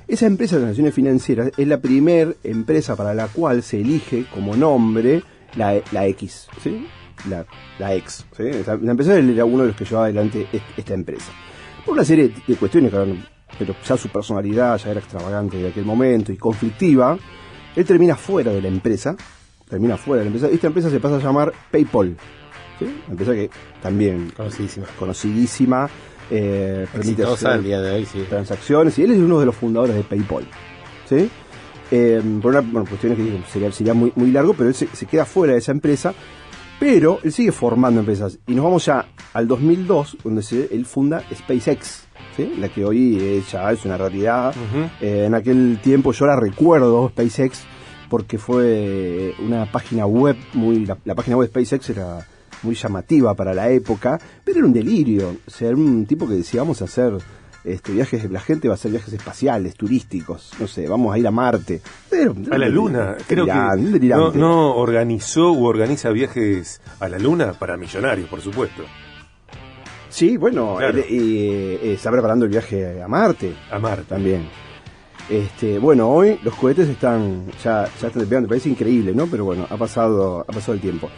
Esa 0.08 0.28
empresa 0.28 0.56
de 0.56 0.62
transacciones 0.62 0.94
financieras 0.94 1.52
es 1.58 1.68
la 1.68 1.80
primer 1.80 2.38
empresa 2.44 2.96
para 2.96 3.14
la 3.14 3.28
cual 3.28 3.64
se 3.64 3.82
elige 3.82 4.26
como 4.34 4.56
nombre 4.56 5.24
la, 5.56 5.82
la 5.92 6.06
X, 6.08 6.48
¿sí? 6.64 6.86
La, 7.30 7.46
la 7.80 7.96
X, 7.96 8.26
¿sí? 8.38 8.44
La 8.82 8.92
empresa 8.92 9.18
era 9.18 9.46
uno 9.46 9.64
de 9.64 9.70
los 9.70 9.76
que 9.78 9.86
llevaba 9.86 10.06
adelante 10.06 10.48
est- 10.54 10.64
esta 10.78 10.94
empresa. 10.94 11.32
Por 11.84 11.96
una 11.96 12.06
serie 12.06 12.32
de 12.48 12.56
cuestiones, 12.56 12.92
claro, 12.92 13.16
pero 13.58 13.76
ya 13.86 13.98
su 13.98 14.10
personalidad 14.10 14.78
ya 14.78 14.92
era 14.92 15.00
extravagante 15.00 15.58
de 15.58 15.70
aquel 15.70 15.86
momento 15.86 16.32
y 16.32 16.38
conflictiva, 16.38 17.18
él 17.76 17.86
termina 17.86 18.16
fuera 18.16 18.52
de 18.52 18.62
la 18.62 18.68
empresa, 18.68 19.16
termina 19.70 19.98
fuera 19.98 20.24
de 20.24 20.30
la 20.30 20.36
empresa, 20.36 20.54
esta 20.54 20.68
empresa 20.68 20.90
se 20.90 21.00
pasa 21.00 21.16
a 21.16 21.20
llamar 21.20 21.54
PayPal, 21.72 22.16
¿sí? 22.80 22.86
Una 22.86 23.12
empresa 23.12 23.34
que 23.34 23.50
también 23.82 24.32
Conocidísima. 24.36 24.86
conocidísima, 24.98 25.90
eh, 26.32 26.88
permite 26.92 27.24
hacer 27.24 27.50
al 27.50 27.64
día 27.64 27.82
de 27.82 27.96
hoy, 27.96 28.06
sí. 28.06 28.26
transacciones 28.30 28.98
y 28.98 29.04
él 29.04 29.12
es 29.12 29.18
uno 29.20 29.40
de 29.40 29.46
los 29.46 29.56
fundadores 29.56 29.96
de 29.96 30.04
PayPal. 30.04 30.46
¿sí? 31.08 31.30
Eh, 31.92 32.22
por 32.42 32.52
una 32.52 32.62
bueno, 32.62 32.86
cuestiones 32.88 33.18
que 33.18 33.44
sería, 33.52 33.72
sería 33.72 33.94
muy, 33.94 34.12
muy 34.16 34.32
largo, 34.32 34.54
pero 34.54 34.70
él 34.70 34.76
se, 34.76 34.88
se 34.88 35.06
queda 35.06 35.26
fuera 35.26 35.54
de 35.54 35.60
esa 35.60 35.72
empresa, 35.72 36.14
pero 36.80 37.20
él 37.24 37.32
sigue 37.32 37.52
formando 37.52 38.00
empresas. 38.00 38.40
Y 38.48 38.56
nos 38.56 38.66
vamos 38.66 38.86
ya 38.86 39.06
al 39.34 39.48
2002, 39.48 40.18
donde 40.24 40.42
se, 40.42 40.74
él 40.74 40.86
funda 40.86 41.24
SpaceX, 41.34 42.04
¿sí? 42.36 42.54
la 42.58 42.70
que 42.70 42.86
hoy 42.86 43.18
es, 43.20 43.52
ya 43.52 43.72
es 43.72 43.86
una 43.86 43.98
realidad. 43.98 44.54
Eh, 45.02 45.26
en 45.26 45.36
aquel 45.36 45.80
tiempo 45.82 46.12
yo 46.12 46.26
la 46.26 46.36
recuerdo, 46.36 47.10
SpaceX, 47.10 47.64
porque 48.10 48.38
fue 48.38 49.34
una 49.40 49.72
página 49.72 50.06
web 50.06 50.36
muy. 50.54 50.86
La, 50.86 50.98
la 51.06 51.16
página 51.16 51.38
web 51.38 51.50
de 51.52 51.52
SpaceX 51.52 51.90
era 51.90 52.26
muy 52.64 52.76
llamativa 52.76 53.34
para 53.34 53.54
la 53.54 53.70
época, 53.70 54.20
pero 54.44 54.60
era 54.60 54.68
un 54.68 54.74
delirio. 54.74 55.36
O 55.46 55.50
sea, 55.50 55.70
era 55.70 55.78
un 55.78 56.06
tipo 56.06 56.28
que 56.28 56.36
decía, 56.36 56.62
vamos 56.62 56.82
a 56.82 56.86
hacer 56.86 57.14
este, 57.66 57.92
viajes, 57.94 58.30
la 58.32 58.40
gente 58.40 58.68
va 58.68 58.74
a 58.74 58.76
hacer 58.76 58.92
viajes 58.92 59.14
espaciales, 59.14 59.76
turísticos, 59.76 60.52
no 60.60 60.68
sé, 60.68 60.88
vamos 60.88 61.14
a 61.14 61.18
ir 61.18 61.28
a 61.28 61.32
Marte. 61.32 61.82
Era 62.12 62.32
un- 62.32 62.48
A 62.54 62.58
la 62.58 62.70
luna. 62.70 63.16
Creo 63.28 63.46
que 63.46 63.52
delirante, 63.82 64.38
no, 64.38 64.76
organizó 64.76 65.52
u 65.52 65.66
organiza 65.66 66.10
viajes 66.12 66.82
a 67.00 67.10
la 67.10 67.18
luna 67.20 67.54
para 67.54 67.78
millonarios, 67.78 68.30
por 68.30 68.42
supuesto. 68.42 68.84
Sí, 70.10 70.38
bueno, 70.38 70.76
Claro. 70.78 70.98
eh, 71.00 71.06
eh, 71.10 71.94
está 71.94 72.10
preparando 72.12 72.46
el 72.46 72.52
viaje 72.52 73.02
a 73.02 73.08
Marte. 73.08 73.54
A 73.70 73.80
Marte. 73.80 74.06
también. 74.08 74.48
Este, 75.30 75.80
bueno, 75.80 76.10
hoy 76.10 76.40
los 76.44 76.54
cohetes 76.56 76.88
están 76.88 77.48
ya, 77.64 77.86
ya 78.00 78.08
están 78.08 78.20
despegando, 78.20 78.48
parece 78.48 78.70
increíble, 78.70 79.14
¿no? 79.14 79.26
Pero 79.28 79.44
bueno, 79.44 79.66
ha 79.70 79.76
pasado, 79.76 80.42
ha 80.48 80.52
pasado 80.54 80.74
el 80.74 80.80
tiempo. 80.80 81.10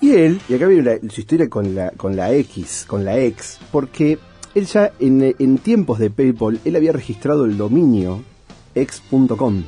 Y 0.00 0.12
él, 0.16 0.40
y 0.48 0.54
acá 0.54 0.66
viene 0.66 0.82
la- 1.00 1.10
su 1.10 1.20
historia 1.20 1.48
con 1.48 1.74
la, 1.74 1.90
con 1.90 2.16
la 2.16 2.32
X, 2.32 2.86
con 2.88 3.04
la 3.04 3.18
X, 3.18 3.60
porque 3.70 4.18
él 4.54 4.66
ya 4.66 4.92
en, 4.98 5.58
tiempos 5.58 5.98
de 5.98 6.10
PayPal, 6.10 6.60
él 6.64 6.76
había 6.76 6.92
registrado 6.92 7.44
el 7.44 7.56
dominio 7.56 8.22
ex.com, 8.74 9.62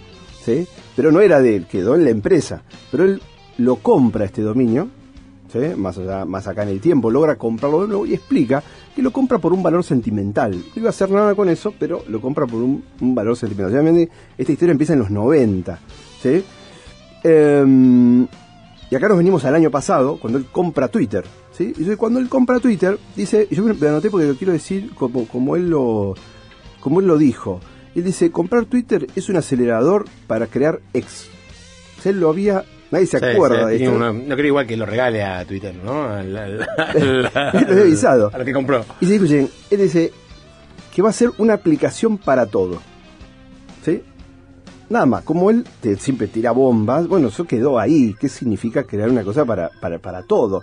¿sí? 0.45 0.67
Pero 0.97 1.13
no 1.13 1.21
era 1.21 1.41
de 1.41 1.57
él, 1.57 1.67
quedó 1.67 1.95
en 1.95 2.05
la 2.05 2.11
empresa. 2.11 2.63
Pero 2.91 3.05
él 3.05 3.23
lo 3.59 3.77
compra 3.77 4.25
este 4.25 4.43
dominio, 4.43 4.89
¿sí? 5.53 5.77
más, 5.77 5.99
allá, 5.99 6.25
más 6.25 6.47
acá 6.47 6.63
en 6.63 6.71
el 6.71 6.81
tiempo, 6.81 7.11
logra 7.11 7.37
comprarlo 7.37 8.07
y 8.07 8.15
explica 8.15 8.63
que 8.95 9.03
lo 9.03 9.11
compra 9.13 9.39
por 9.39 9.53
un 9.53 9.63
valor 9.63 9.83
sentimental. 9.85 10.53
No 10.53 10.73
iba 10.77 10.89
a 10.89 10.91
hacer 10.91 11.11
nada 11.11 11.35
con 11.35 11.49
eso, 11.49 11.75
pero 11.79 12.05
lo 12.09 12.21
compra 12.21 12.47
por 12.47 12.63
un, 12.63 12.83
valor 13.01 13.37
sentimental. 13.37 13.73
Obviamente, 13.73 14.13
esta 14.39 14.53
historia 14.53 14.73
empieza 14.73 14.93
en 14.93 15.01
los 15.01 15.11
90, 15.11 15.79
¿sí? 16.23 16.45
Em, 17.23 18.27
y 18.95 18.97
acá 18.97 19.09
nos 19.09 19.19
venimos 19.19 19.45
al 19.45 19.57
año 19.57 19.73
pasado, 19.73 20.19
cuando 20.21 20.39
él 20.39 20.47
compra 20.53 20.87
Twitter. 20.87 21.25
¿sí? 21.51 21.73
Y 21.77 21.97
cuando 21.97 22.21
él 22.21 22.29
compra 22.29 22.61
Twitter, 22.61 22.97
dice, 23.17 23.49
y 23.51 23.57
yo 23.57 23.65
me 23.65 23.89
anoté 23.89 24.09
porque 24.09 24.29
lo 24.29 24.37
quiero 24.37 24.53
decir 24.53 24.91
como, 24.95 25.27
como, 25.27 25.57
él 25.57 25.69
lo, 25.69 26.15
como 26.79 27.01
él 27.01 27.07
lo 27.09 27.19
dijo. 27.19 27.59
Él 27.97 28.05
dice, 28.05 28.31
comprar 28.31 28.67
Twitter 28.67 29.09
es 29.17 29.29
un 29.29 29.35
acelerador 29.37 30.05
para 30.29 30.47
crear 30.47 30.79
ex. 30.93 31.27
O 31.99 32.03
sea, 32.03 32.13
él 32.13 32.21
lo 32.21 32.29
había... 32.31 32.65
Nadie 32.93 33.07
se 33.07 33.19
Sí, 33.19 33.25
acuerda 33.25 33.65
sí, 33.69 33.79
de 33.79 33.85
esto. 33.85 34.13
no 34.13 34.35
creo 34.37 34.47
igual 34.47 34.67
que 34.69 34.77
lo 34.77 34.87
regale 34.87 35.25
a 35.25 35.45
Twitter, 35.45 35.75
¿no? 35.75 36.05
Al- 36.05 36.37
al- 36.37 36.59
Lo 36.95 37.29
había 37.35 37.81
avisado. 37.83 38.31
A 38.33 38.39
lo 38.39 38.45
que 38.45 38.53
compró. 38.53 38.85
Y 39.01 39.07
se 39.07 39.17
escuchen, 39.17 39.51
él 39.73 39.79
dice 39.79 40.13
que 40.95 41.03
va 41.03 41.11
a 41.11 41.13
ser 41.13 41.31
una 41.39 41.55
aplicación 41.55 42.17
para 42.19 42.47
todo. 42.47 42.81
Nada 44.91 45.07
más, 45.07 45.23
como 45.23 45.51
él 45.51 45.65
te- 45.81 45.97
siempre 45.97 46.29
tira 46.29 46.51
bombas, 46.53 47.09
bueno, 47.09 47.29
eso 47.29 47.45
quedó 47.45 47.79
ahí. 47.79 48.15
¿Qué 48.19 48.29
significa 48.29 48.85
crear 48.85 49.09
una 49.11 49.23
cosa 49.25 49.45
para, 49.45 49.71
para, 49.81 49.99
para 49.99 50.23
todo? 50.23 50.63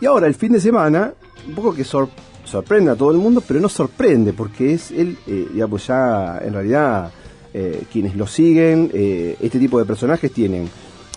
Y 0.00 0.06
ahora, 0.06 0.26
el 0.26 0.34
fin 0.34 0.52
de 0.52 0.60
semana, 0.60 1.14
un 1.48 1.54
poco 1.54 1.74
que 1.74 1.84
sor- 1.84 2.08
sorprende 2.44 2.90
a 2.90 2.96
todo 2.96 3.10
el 3.10 3.16
mundo, 3.18 3.42
pero 3.46 3.60
no 3.60 3.68
sorprende, 3.68 4.32
porque 4.34 4.74
es 4.74 4.90
él, 4.90 5.16
eh, 5.26 5.48
digamos, 5.52 5.86
ya 5.86 6.38
en 6.44 6.52
realidad, 6.52 7.10
eh, 7.54 7.84
quienes 7.90 8.14
lo 8.16 8.26
siguen, 8.26 8.90
eh, 8.92 9.36
este 9.40 9.58
tipo 9.58 9.78
de 9.78 9.84
personajes 9.86 10.30
tienen, 10.32 10.68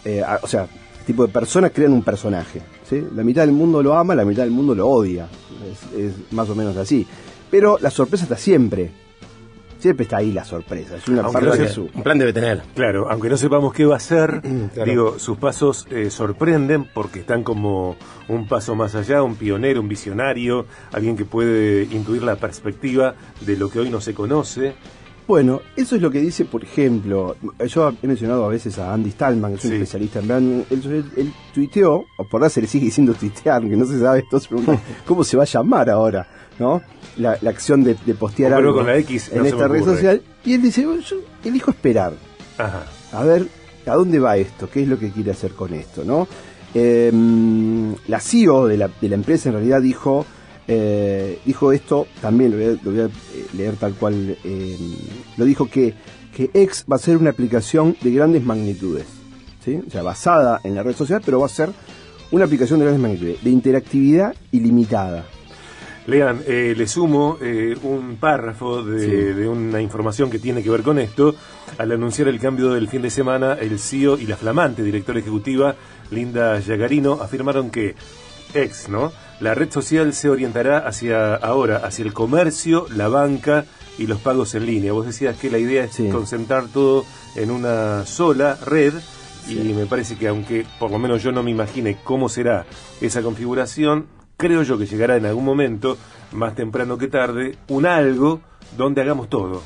eh, 0.06 0.24
o 0.42 0.48
sea, 0.48 0.64
este 0.64 1.08
tipo 1.14 1.26
de 1.28 1.34
personas 1.34 1.72
crean 1.74 1.92
un 1.92 2.04
personaje. 2.04 2.62
¿sí? 2.90 3.04
La 3.16 3.24
mitad 3.24 3.42
del 3.42 3.52
mundo 3.52 3.84
lo 3.84 3.98
ama, 3.98 4.16
la 4.16 4.24
mitad 4.26 4.44
del 4.44 4.52
mundo 4.52 4.74
lo 4.76 4.88
odia. 4.88 5.28
Es, 5.94 6.00
es 6.00 6.14
más 6.32 6.50
o 6.50 6.56
menos 6.56 6.78
así. 6.78 7.06
Pero 7.52 7.78
la 7.82 7.90
sorpresa 7.90 8.24
está 8.24 8.38
siempre. 8.38 8.92
Siempre 9.80 10.04
está 10.04 10.18
ahí 10.18 10.32
la 10.32 10.44
sorpresa. 10.44 10.96
Es 10.98 11.08
una 11.08 11.22
Aunque 11.22 11.34
parte 11.34 11.48
no 11.50 11.54
de 11.56 11.58
sea- 11.66 11.70
su. 11.74 11.90
Un 11.94 12.04
plan 12.04 12.18
debe 12.18 12.34
tener. 12.34 12.62
Claro, 12.76 13.10
aunque 13.10 13.30
no 13.30 13.38
sepamos 13.38 13.74
qué 13.74 13.86
va 13.86 13.94
a 13.96 13.98
hacer, 13.98 14.42
Claro. 14.74 14.90
digo, 14.92 15.20
sus 15.20 15.38
pasos 15.38 15.88
eh, 15.92 16.10
sorprenden 16.10 16.86
porque 16.94 17.20
están 17.20 17.44
como 17.44 17.96
un 18.28 18.48
paso 18.48 18.76
más 18.76 18.96
allá, 18.96 19.22
un 19.24 19.36
pionero, 19.36 19.80
un 19.82 19.88
visionario, 19.88 20.66
alguien 20.92 21.16
que 21.16 21.26
puede 21.26 21.84
intuir 21.84 22.24
la 22.24 22.36
perspectiva 22.38 23.16
de 23.42 23.56
lo 23.58 23.70
que 23.70 23.80
hoy 23.80 23.90
no 23.90 24.02
se 24.02 24.14
conoce. 24.14 24.74
Bueno, 25.28 25.60
eso 25.76 25.98
es 25.98 26.02
lo 26.02 26.10
que 26.10 26.22
dice, 26.22 26.46
por 26.46 26.64
ejemplo, 26.64 27.36
yo 27.68 27.92
he 28.02 28.08
mencionado 28.08 28.46
a 28.46 28.48
veces 28.48 28.80
a 28.80 28.94
Andy 28.94 29.12
Stallman, 29.12 29.52
que 29.52 29.58
es 29.58 29.66
un 29.66 29.72
Sí. 29.72 29.76
especialista 29.76 30.20
en 30.20 30.28
branding, 30.30 30.64
él, 30.70 30.82
él- 30.86 31.12
él 31.18 31.34
tuiteó, 31.54 31.96
o 32.18 32.24
por 32.32 32.40
ahora 32.42 32.50
se 32.50 32.62
le 32.62 32.68
sigue 32.68 32.86
diciendo 32.86 33.14
tuitear, 33.14 33.62
que 33.62 33.76
no 33.76 33.86
se 33.86 34.00
sabe, 34.00 34.24
pregunta, 34.48 34.80
¿cómo 35.06 35.26
se 35.26 35.36
va 35.36 35.44
a 35.44 35.46
llamar 35.46 35.90
ahora? 35.90 36.26
¿No? 36.60 36.82
La, 37.18 37.38
la 37.42 37.50
acción 37.50 37.84
de, 37.84 37.96
de 38.06 38.14
postear 38.16 38.54
algo 38.54 38.74
con 38.74 38.88
la 38.88 38.98
X 38.98 39.30
en 39.32 39.40
no 39.40 39.46
esta 39.46 39.68
red 39.68 39.84
social, 39.84 40.22
y 40.44 40.54
él 40.54 40.62
dice, 40.62 40.86
"Bueno, 40.86 41.02
yo 41.02 41.18
elijo 41.44 41.72
esperar, 41.72 42.14
Ajá. 42.58 42.86
a 43.12 43.24
ver 43.24 43.48
a 43.86 43.96
dónde 43.96 44.20
va 44.20 44.38
esto, 44.38 44.70
qué 44.70 44.82
es 44.84 44.88
lo 44.88 45.00
que 45.00 45.12
quiere 45.12 45.32
hacer 45.32 45.52
con 45.52 45.74
esto, 45.74 46.04
¿no? 46.04 46.28
Eh, 46.74 47.12
la 48.08 48.20
CEO 48.20 48.68
de 48.68 48.78
la, 48.78 48.90
de 49.02 49.10
la 49.10 49.16
empresa 49.16 49.50
en 49.50 49.56
realidad 49.56 49.82
dijo, 49.82 50.26
eh, 50.68 51.40
dijo 51.46 51.72
esto, 51.72 52.08
también 52.22 52.52
lo 52.52 52.58
voy 52.58 52.66
a, 52.66 52.70
lo 52.84 52.92
voy 52.92 53.00
a, 53.00 53.06
eh, 53.06 53.10
leer 53.56 53.76
tal 53.76 53.94
cual, 53.94 54.38
eh, 54.44 54.78
lo 55.38 55.46
dijo 55.46 55.70
que, 55.70 55.94
que 56.36 56.52
X 56.54 56.86
va 56.92 56.98
a 56.98 57.00
ser 57.00 57.18
una 57.18 57.30
aplicación 57.30 57.96
de 58.02 58.12
grandes 58.12 58.44
magnitudes, 58.44 59.06
¿sí? 59.64 59.80
O 59.88 59.90
sea, 59.90 60.04
basada 60.04 60.60
en 60.64 60.76
la 60.76 60.84
red 60.84 60.96
social, 60.96 61.22
pero 61.26 61.40
va 61.40 61.46
a 61.46 61.50
ser 61.50 61.70
una 62.32 62.46
aplicación 62.46 62.80
de 62.80 62.86
grandes 62.86 63.02
magnitudes, 63.02 63.44
de 63.44 63.50
interactividad 63.50 64.36
ilimitada. 64.52 65.26
Lean, 66.08 66.42
eh, 66.48 66.74
le 66.76 66.88
sumo 66.88 67.38
eh, 67.42 67.76
un 67.84 68.16
párrafo 68.16 68.82
de, 68.82 69.00
Sí. 69.06 69.12
de 69.40 69.48
una 69.48 69.82
información 69.82 70.30
que 70.30 70.40
tiene 70.40 70.64
que 70.64 70.70
ver 70.70 70.82
con 70.82 71.00
esto. 71.00 71.36
Al 71.78 71.92
anunciar 71.92 72.30
el 72.30 72.40
cambio 72.40 72.72
del 72.74 72.88
fin 72.88 73.02
de 73.02 73.10
semana, 73.10 73.54
el 73.54 73.78
CEO 73.78 74.18
y 74.18 74.26
la 74.26 74.38
flamante 74.38 74.84
directora 74.84 75.20
ejecutiva, 75.20 75.76
Linda 76.10 76.60
Yagarino, 76.60 77.14
afirmaron 77.22 77.70
que 77.70 77.96
ex, 78.54 78.88
¿no? 78.88 79.12
La 79.42 79.54
red 79.54 79.70
social 79.70 80.14
se 80.14 80.30
orientará 80.30 80.80
hacia 80.80 81.36
ahora, 81.36 81.78
hacia 81.86 82.06
el 82.06 82.14
comercio, 82.14 82.88
la 82.96 83.10
banca 83.10 83.66
y 83.98 84.08
los 84.08 84.20
pagos 84.22 84.56
en 84.56 84.66
línea. 84.66 84.94
Vos 84.94 85.06
decías 85.06 85.38
que 85.38 85.52
la 85.52 85.58
idea 85.60 85.84
es 85.84 85.92
Sí. 85.92 86.08
concentrar 86.10 86.68
todo 86.68 87.04
en 87.36 87.52
una 87.52 88.06
sola 88.06 88.58
red. 88.66 88.94
Y 89.50 89.56
me 89.74 89.86
parece 89.86 90.16
que 90.18 90.28
aunque 90.28 90.66
por 90.80 90.90
lo 90.92 91.00
menos 91.00 91.22
yo 91.24 91.32
no 91.32 91.44
me 91.44 91.52
imagine 91.52 91.98
cómo 92.04 92.28
será 92.30 92.66
esa 93.02 93.22
configuración, 93.22 94.06
creo 94.38 94.64
yo 94.64 94.78
que 94.78 94.86
llegará 94.86 95.18
en 95.18 95.26
algún 95.26 95.44
momento, 95.44 95.98
más 96.32 96.56
temprano 96.56 96.98
que 96.98 97.08
tarde, 97.08 97.58
un 97.68 97.86
algo 97.86 98.40
donde 98.78 99.02
hagamos 99.02 99.30
todo. 99.30 99.62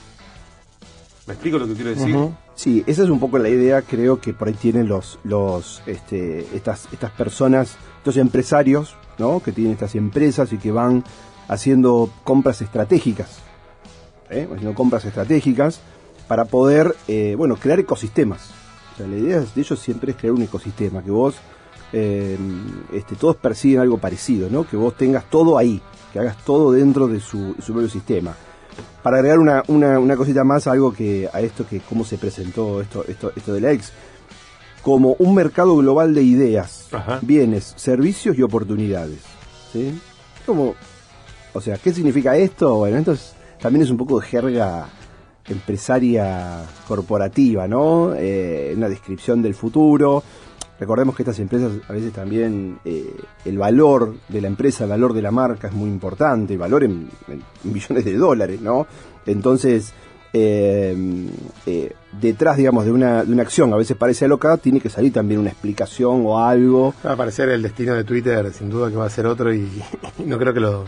¿Me 1.27 1.33
explico 1.33 1.59
lo 1.59 1.67
que 1.67 1.73
quiero 1.73 1.91
decir? 1.91 2.17
Sí, 2.55 2.83
esa 2.87 3.03
es 3.03 3.09
un 3.09 3.19
poco 3.19 3.37
la 3.37 3.49
idea, 3.49 3.81
creo 3.81 4.19
que 4.19 4.33
por 4.33 4.47
ahí 4.47 4.53
tienen 4.53 4.87
los, 4.87 5.19
los, 5.23 5.81
este, 5.85 6.47
estas, 6.55 6.87
estas 6.91 7.11
personas, 7.11 7.77
estos 7.97 8.17
empresarios, 8.17 8.95
¿no? 9.17 9.41
Que 9.41 9.51
tienen 9.51 9.73
estas 9.73 9.95
empresas 9.95 10.51
y 10.53 10.57
que 10.57 10.71
van 10.71 11.03
haciendo 11.47 12.09
compras 12.23 12.61
estratégicas, 12.61 13.39
¿eh? 14.29 14.47
haciendo 14.51 14.73
compras 14.73 15.05
estratégicas 15.05 15.81
para 16.27 16.45
poder, 16.45 16.95
eh, 17.07 17.35
bueno, 17.37 17.55
crear 17.55 17.79
ecosistemas. 17.79 18.51
O 18.93 18.97
sea, 18.97 19.07
la 19.07 19.17
idea 19.17 19.39
de 19.39 19.47
ellos 19.61 19.79
siempre 19.79 20.11
es 20.11 20.17
crear 20.17 20.33
un 20.33 20.41
ecosistema, 20.41 21.03
que 21.03 21.11
vos, 21.11 21.35
eh, 21.93 22.37
este, 22.93 23.15
todos 23.15 23.35
persiguen 23.35 23.79
algo 23.81 23.97
parecido, 23.97 24.49
¿no? 24.49 24.67
Que 24.67 24.77
vos 24.77 24.95
tengas 24.95 25.25
todo 25.29 25.57
ahí, 25.57 25.81
que 26.13 26.19
hagas 26.19 26.37
todo 26.45 26.71
dentro 26.71 27.07
de 27.07 27.19
su, 27.19 27.55
su 27.59 27.73
propio 27.73 27.89
sistema 27.89 28.33
para 29.03 29.17
agregar 29.17 29.39
una, 29.39 29.63
una, 29.67 29.99
una 29.99 30.15
cosita 30.15 30.43
más 30.43 30.67
a 30.67 30.71
algo 30.73 30.93
que 30.93 31.27
a 31.33 31.41
esto 31.41 31.65
que 31.67 31.79
cómo 31.81 32.05
se 32.05 32.17
presentó 32.19 32.81
esto 32.81 33.03
esto 33.07 33.31
esto 33.35 33.51
de 33.53 33.59
la 33.61 33.71
ex 33.71 33.91
como 34.83 35.15
un 35.19 35.33
mercado 35.35 35.75
global 35.77 36.13
de 36.13 36.21
ideas 36.23 36.87
Ajá. 36.91 37.19
bienes 37.21 37.73
servicios 37.77 38.37
y 38.37 38.43
oportunidades 38.43 39.19
¿sí? 39.73 39.99
como 40.45 40.75
o 41.53 41.59
sea 41.61 41.77
qué 41.79 41.91
significa 41.91 42.37
esto 42.37 42.75
bueno 42.75 42.97
esto 42.97 43.13
es- 43.13 43.33
también 43.59 43.83
es 43.83 43.89
un 43.89 43.97
poco 43.97 44.19
de 44.19 44.27
jerga 44.27 44.87
empresaria 45.49 46.63
corporativa 46.87 47.67
no 47.67 48.13
Eh, 48.15 48.73
una 48.75 48.87
descripción 48.89 49.41
del 49.41 49.55
futuro 49.55 50.23
Recordemos 50.81 51.15
que 51.15 51.21
estas 51.21 51.37
empresas 51.37 51.73
a 51.87 51.93
veces 51.93 52.11
también 52.11 52.79
eh, 52.85 53.15
el 53.45 53.59
valor 53.59 54.15
de 54.29 54.41
la 54.41 54.47
empresa, 54.47 54.85
el 54.85 54.89
valor 54.89 55.13
de 55.13 55.21
la 55.21 55.29
marca 55.29 55.67
es 55.67 55.75
muy 55.75 55.87
importante, 55.87 56.53
el 56.53 56.59
valor 56.59 56.83
en, 56.83 57.07
millones 57.63 58.03
de 58.03 58.17
dólares, 58.17 58.59
¿no? 58.61 58.87
Entonces, 59.27 59.93
eh, 60.33 61.29
eh, 61.67 61.93
detrás, 62.19 62.57
digamos, 62.57 62.85
de 62.85 62.91
una, 62.91 63.23
de 63.23 63.31
una 63.31 63.43
acción, 63.43 63.71
a 63.71 63.77
veces 63.77 63.95
parece 63.95 64.25
alocada, 64.25 64.57
tiene 64.57 64.79
que 64.79 64.89
salir 64.89 65.13
también 65.13 65.39
una 65.39 65.51
explicación 65.51 66.23
o 66.25 66.39
algo. 66.39 66.95
Va 67.05 67.11
a 67.11 67.13
aparecer 67.13 67.49
el 67.49 67.61
destino 67.61 67.93
de 67.93 68.03
Twitter, 68.03 68.51
sin 68.51 68.71
duda 68.71 68.89
que 68.89 68.95
va 68.95 69.05
a 69.05 69.09
ser 69.11 69.27
otro 69.27 69.53
y, 69.53 69.69
y 70.17 70.23
no 70.23 70.39
creo 70.39 70.51
que 70.51 70.61
lo, 70.61 70.85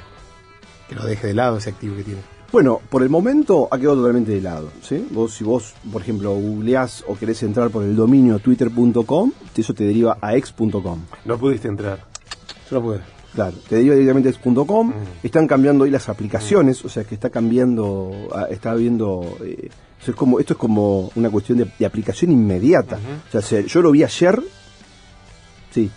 que 0.89 0.95
lo 0.95 1.05
deje 1.05 1.27
de 1.27 1.35
lado 1.35 1.57
ese 1.57 1.69
activo 1.69 1.95
que 1.97 2.03
tiene. 2.03 2.21
Bueno, 2.53 2.79
por 2.89 3.01
el 3.01 3.09
momento 3.09 3.67
ha 3.71 3.77
quedado 3.79 3.95
totalmente 3.97 4.31
de 4.31 4.39
lado, 4.41 4.69
¿sí? 4.83 5.05
Vos, 5.09 5.33
si 5.33 5.43
vos, 5.43 5.73
por 5.91 6.01
ejemplo, 6.03 6.33
googleás 6.35 7.03
o 7.07 7.15
querés 7.17 7.41
entrar 7.43 7.69
por 7.71 7.83
el 7.83 7.95
dominio 7.95 8.37
twitter.com, 8.39 9.31
eso 9.57 9.73
te 9.73 9.83
deriva 9.83 10.19
a 10.21 10.35
ex.com. 10.35 10.99
No 11.25 11.37
pudiste 11.39 11.67
entrar. 11.67 12.05
Yo 12.69 12.75
lo 12.77 12.81
pude. 12.83 12.99
Claro, 13.33 13.55
te 13.67 13.77
deriva 13.77 13.95
directamente 13.95 14.29
a 14.29 14.31
ex.com. 14.33 14.89
Mm. 14.89 14.93
Están 15.23 15.47
cambiando 15.47 15.83
ahí 15.83 15.89
las 15.89 16.07
aplicaciones, 16.09 16.85
o 16.85 16.89
sea 16.89 17.03
que 17.03 17.15
está 17.15 17.31
cambiando, 17.31 18.11
ah, 18.31 18.45
está 18.51 18.75
viendo. 18.75 19.35
eh, 19.43 19.69
es 20.07 20.13
como, 20.15 20.39
esto 20.39 20.53
es 20.53 20.59
como 20.59 21.09
una 21.15 21.31
cuestión 21.31 21.57
de, 21.57 21.67
de 21.79 21.85
aplicación 21.87 22.31
inmediata. 22.31 22.99
O 23.29 23.31
sea, 23.31 23.41
se- 23.41 23.65
yo 23.67 23.81
lo 23.81 23.89
vi 23.89 24.03
ayer, 24.03 24.39
sí, 25.71 25.89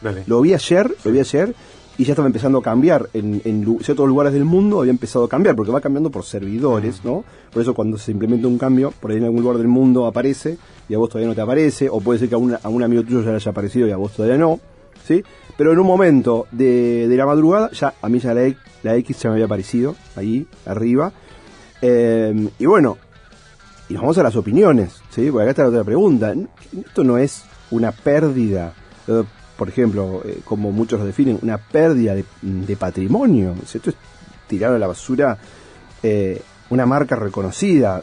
Dale. 0.00 0.22
lo 0.26 0.40
vi 0.40 0.54
ayer, 0.54 0.94
lo 1.04 1.10
vi 1.12 1.20
ayer, 1.20 1.54
y 2.02 2.04
ya 2.04 2.12
estaba 2.12 2.26
empezando 2.26 2.58
a 2.58 2.62
cambiar. 2.62 3.08
En, 3.14 3.40
en 3.44 3.78
ciertos 3.80 4.08
lugares 4.08 4.32
del 4.32 4.44
mundo 4.44 4.80
había 4.80 4.90
empezado 4.90 5.24
a 5.24 5.28
cambiar, 5.28 5.54
porque 5.54 5.70
va 5.70 5.80
cambiando 5.80 6.10
por 6.10 6.24
servidores, 6.24 7.04
¿no? 7.04 7.22
Por 7.52 7.62
eso 7.62 7.74
cuando 7.74 7.96
se 7.96 8.10
implementa 8.10 8.48
un 8.48 8.58
cambio, 8.58 8.92
por 9.00 9.12
ahí 9.12 9.18
en 9.18 9.24
algún 9.24 9.42
lugar 9.42 9.58
del 9.58 9.68
mundo 9.68 10.06
aparece, 10.06 10.58
y 10.88 10.94
a 10.94 10.98
vos 10.98 11.08
todavía 11.08 11.28
no 11.28 11.34
te 11.34 11.40
aparece, 11.42 11.88
o 11.88 12.00
puede 12.00 12.18
ser 12.18 12.28
que 12.28 12.34
a, 12.34 12.38
una- 12.38 12.58
a 12.62 12.68
un 12.68 12.82
amigo 12.82 13.02
tuyo 13.04 13.20
ya 13.22 13.30
le 13.30 13.36
haya 13.36 13.50
aparecido 13.52 13.86
y 13.86 13.92
a 13.92 13.96
vos 13.96 14.12
todavía 14.12 14.36
no, 14.36 14.58
¿sí? 15.06 15.22
Pero 15.56 15.72
en 15.72 15.78
un 15.78 15.86
momento 15.86 16.46
de, 16.50 17.06
de 17.06 17.16
la 17.16 17.24
madrugada, 17.26 17.70
ya 17.70 17.94
a 18.02 18.08
mí 18.08 18.18
ya 18.18 18.34
la, 18.34 18.44
X- 18.46 18.58
la 18.82 18.96
X 18.96 19.18
ya 19.20 19.28
me 19.28 19.34
había 19.34 19.44
aparecido, 19.46 19.94
ahí, 20.16 20.46
arriba. 20.66 21.12
Eh, 21.82 22.48
y 22.58 22.66
bueno, 22.66 22.98
y 23.88 23.92
nos 23.94 24.02
vamos 24.02 24.18
a 24.18 24.22
las 24.22 24.34
opiniones, 24.36 25.00
¿sí? 25.10 25.30
Porque 25.30 25.42
acá 25.42 25.50
está 25.50 25.62
la 25.64 25.68
otra 25.68 25.84
pregunta. 25.84 26.34
Esto 26.86 27.04
no 27.04 27.16
es 27.18 27.44
una 27.70 27.92
pérdida, 27.92 28.72
por 29.56 29.68
ejemplo, 29.68 30.22
eh, 30.24 30.40
como 30.44 30.72
muchos 30.72 31.00
lo 31.00 31.06
definen, 31.06 31.38
una 31.42 31.58
pérdida 31.58 32.14
de, 32.14 32.76
patrimonio. 32.76 33.54
Esto 33.62 33.90
es 33.90 33.96
tiraron 34.46 34.76
a 34.76 34.78
la 34.78 34.86
basura 34.86 35.38
eh, 36.02 36.42
una 36.70 36.84
marca 36.84 37.16
reconocida, 37.16 38.02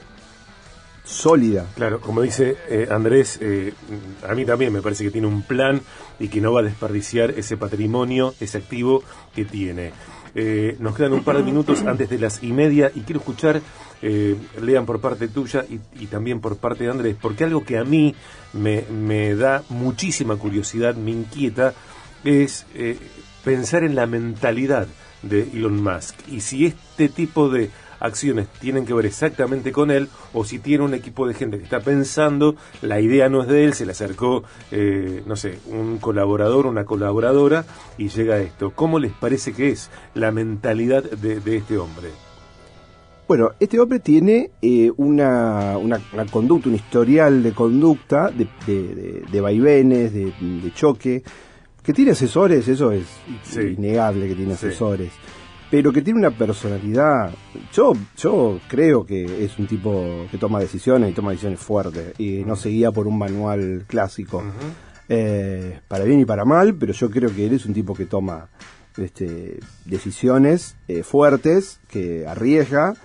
sólida. 1.03 1.65
Claro, 1.75 1.99
como 1.99 2.21
dice 2.21 2.55
eh, 2.69 2.87
Andrés, 2.89 3.39
eh, 3.41 3.73
a 4.27 4.35
mí 4.35 4.45
también 4.45 4.71
me 4.71 4.81
parece 4.81 5.03
que 5.03 5.11
tiene 5.11 5.27
un 5.27 5.41
plan 5.41 5.81
y 6.19 6.27
que 6.27 6.39
no 6.39 6.53
va 6.53 6.61
a 6.61 6.63
desperdiciar 6.63 7.31
ese 7.31 7.57
patrimonio, 7.57 8.35
ese 8.39 8.59
activo 8.59 9.03
que 9.33 9.45
tiene. 9.45 9.91
Eh, 10.35 10.75
nos 10.79 10.95
quedan 10.95 11.13
un 11.13 11.23
par 11.23 11.37
de 11.37 11.43
minutos 11.43 11.83
antes 11.83 12.09
de 12.09 12.19
las 12.19 12.43
y 12.43 12.51
media 12.51 12.91
y 12.93 13.01
quiero 13.01 13.19
escuchar, 13.19 13.61
eh, 14.01 14.35
lean 14.61 14.85
por 14.85 15.01
parte 15.01 15.27
tuya 15.27 15.65
y, 15.69 16.05
también 16.07 16.39
por 16.39 16.57
parte 16.57 16.83
de 16.83 16.91
Andrés, 16.91 17.15
porque 17.19 17.43
algo 17.43 17.63
que 17.63 17.77
a 17.77 17.83
mí 17.83 18.15
me, 18.53 18.83
me 18.83 19.35
da 19.35 19.63
muchísima 19.69 20.35
curiosidad, 20.35 20.95
me 20.95 21.11
inquieta, 21.11 21.73
es 22.23 22.65
eh, 22.75 22.97
pensar 23.43 23.83
en 23.83 23.95
la 23.95 24.05
mentalidad 24.05 24.87
de 25.21 25.49
Elon 25.53 25.81
Musk. 25.83 26.15
Y 26.27 26.41
si 26.41 26.65
este 26.65 27.09
tipo 27.09 27.49
de 27.49 27.69
acciones 27.99 28.47
tienen 28.59 28.85
que 28.85 28.93
ver 28.93 29.05
exactamente 29.05 29.71
con 29.71 29.91
él 29.91 30.07
o 30.33 30.43
si 30.45 30.59
tiene 30.59 30.83
un 30.83 30.93
equipo 30.93 31.27
de 31.27 31.33
gente 31.33 31.57
que 31.57 31.63
está 31.63 31.79
pensando, 31.81 32.55
la 32.81 32.99
idea 33.01 33.29
no 33.29 33.41
es 33.41 33.47
de 33.47 33.65
él, 33.65 33.73
se 33.73 33.85
le 33.85 33.91
acercó, 33.91 34.43
eh, 34.71 35.23
no 35.25 35.35
sé, 35.35 35.59
un 35.67 35.97
colaborador, 35.99 36.65
una 36.65 36.85
colaboradora 36.85 37.65
y 37.97 38.09
llega 38.09 38.35
a 38.35 38.39
esto. 38.39 38.71
¿Cómo 38.71 38.99
les 38.99 39.11
parece 39.11 39.53
que 39.53 39.69
es 39.69 39.89
la 40.13 40.31
mentalidad 40.31 41.03
de, 41.03 41.39
de 41.39 41.57
este 41.57 41.77
hombre? 41.77 42.09
Bueno, 43.27 43.51
este 43.59 43.79
hombre 43.79 43.99
tiene 43.99 44.49
eh, 44.61 44.91
una, 44.97 45.77
una, 45.77 46.01
una 46.13 46.25
conducta, 46.25 46.67
un 46.67 46.73
historial 46.75 47.43
de 47.43 47.51
conducta, 47.53 48.31
de, 48.31 48.47
de, 48.65 48.95
de- 48.95 49.23
de 49.31 49.41
vaivenes, 49.41 50.11
de, 50.13 50.33
choque, 50.73 51.21
que 51.83 51.93
tiene 51.93 52.11
asesores, 52.11 52.67
eso 52.67 52.91
es 52.91 53.03
Sí. 53.43 53.75
innegable 53.77 54.27
que 54.29 54.33
tiene 54.35 54.55
Sí. 54.55 54.65
Pero 55.69 55.93
que 55.93 56.01
tiene 56.01 56.19
una 56.19 56.31
personalidad, 56.31 57.31
yo, 57.71 57.93
yo 58.17 58.59
creo 58.67 59.05
que 59.05 59.43
es 59.45 59.59
un 59.59 59.67
tipo 59.67 60.25
que 60.31 60.37
toma 60.37 60.59
decisiones 60.59 61.11
y 61.11 61.13
toma 61.13 61.31
decisiones 61.31 61.59
fuertes, 61.59 62.19
y 62.19 62.43
no 62.43 62.55
se 62.55 62.69
guía 62.69 62.91
por 62.91 63.07
un 63.07 63.17
manual 63.17 63.85
clásico, 63.87 64.43
eh, 65.07 65.79
para 65.87 66.05
bien 66.05 66.19
y 66.19 66.25
para 66.25 66.45
mal, 66.45 66.75
pero 66.75 66.93
yo 66.93 67.09
creo 67.11 67.33
que 67.33 67.45
él 67.45 67.53
es 67.53 67.65
un 67.65 67.73
tipo 67.73 67.93
que 67.93 68.05
toma 68.05 68.49
este, 68.97 69.59
decisiones 69.85 70.75
eh, 70.87 71.03
fuertes, 71.03 71.79
que 71.87 72.25
arriesga 72.27 72.95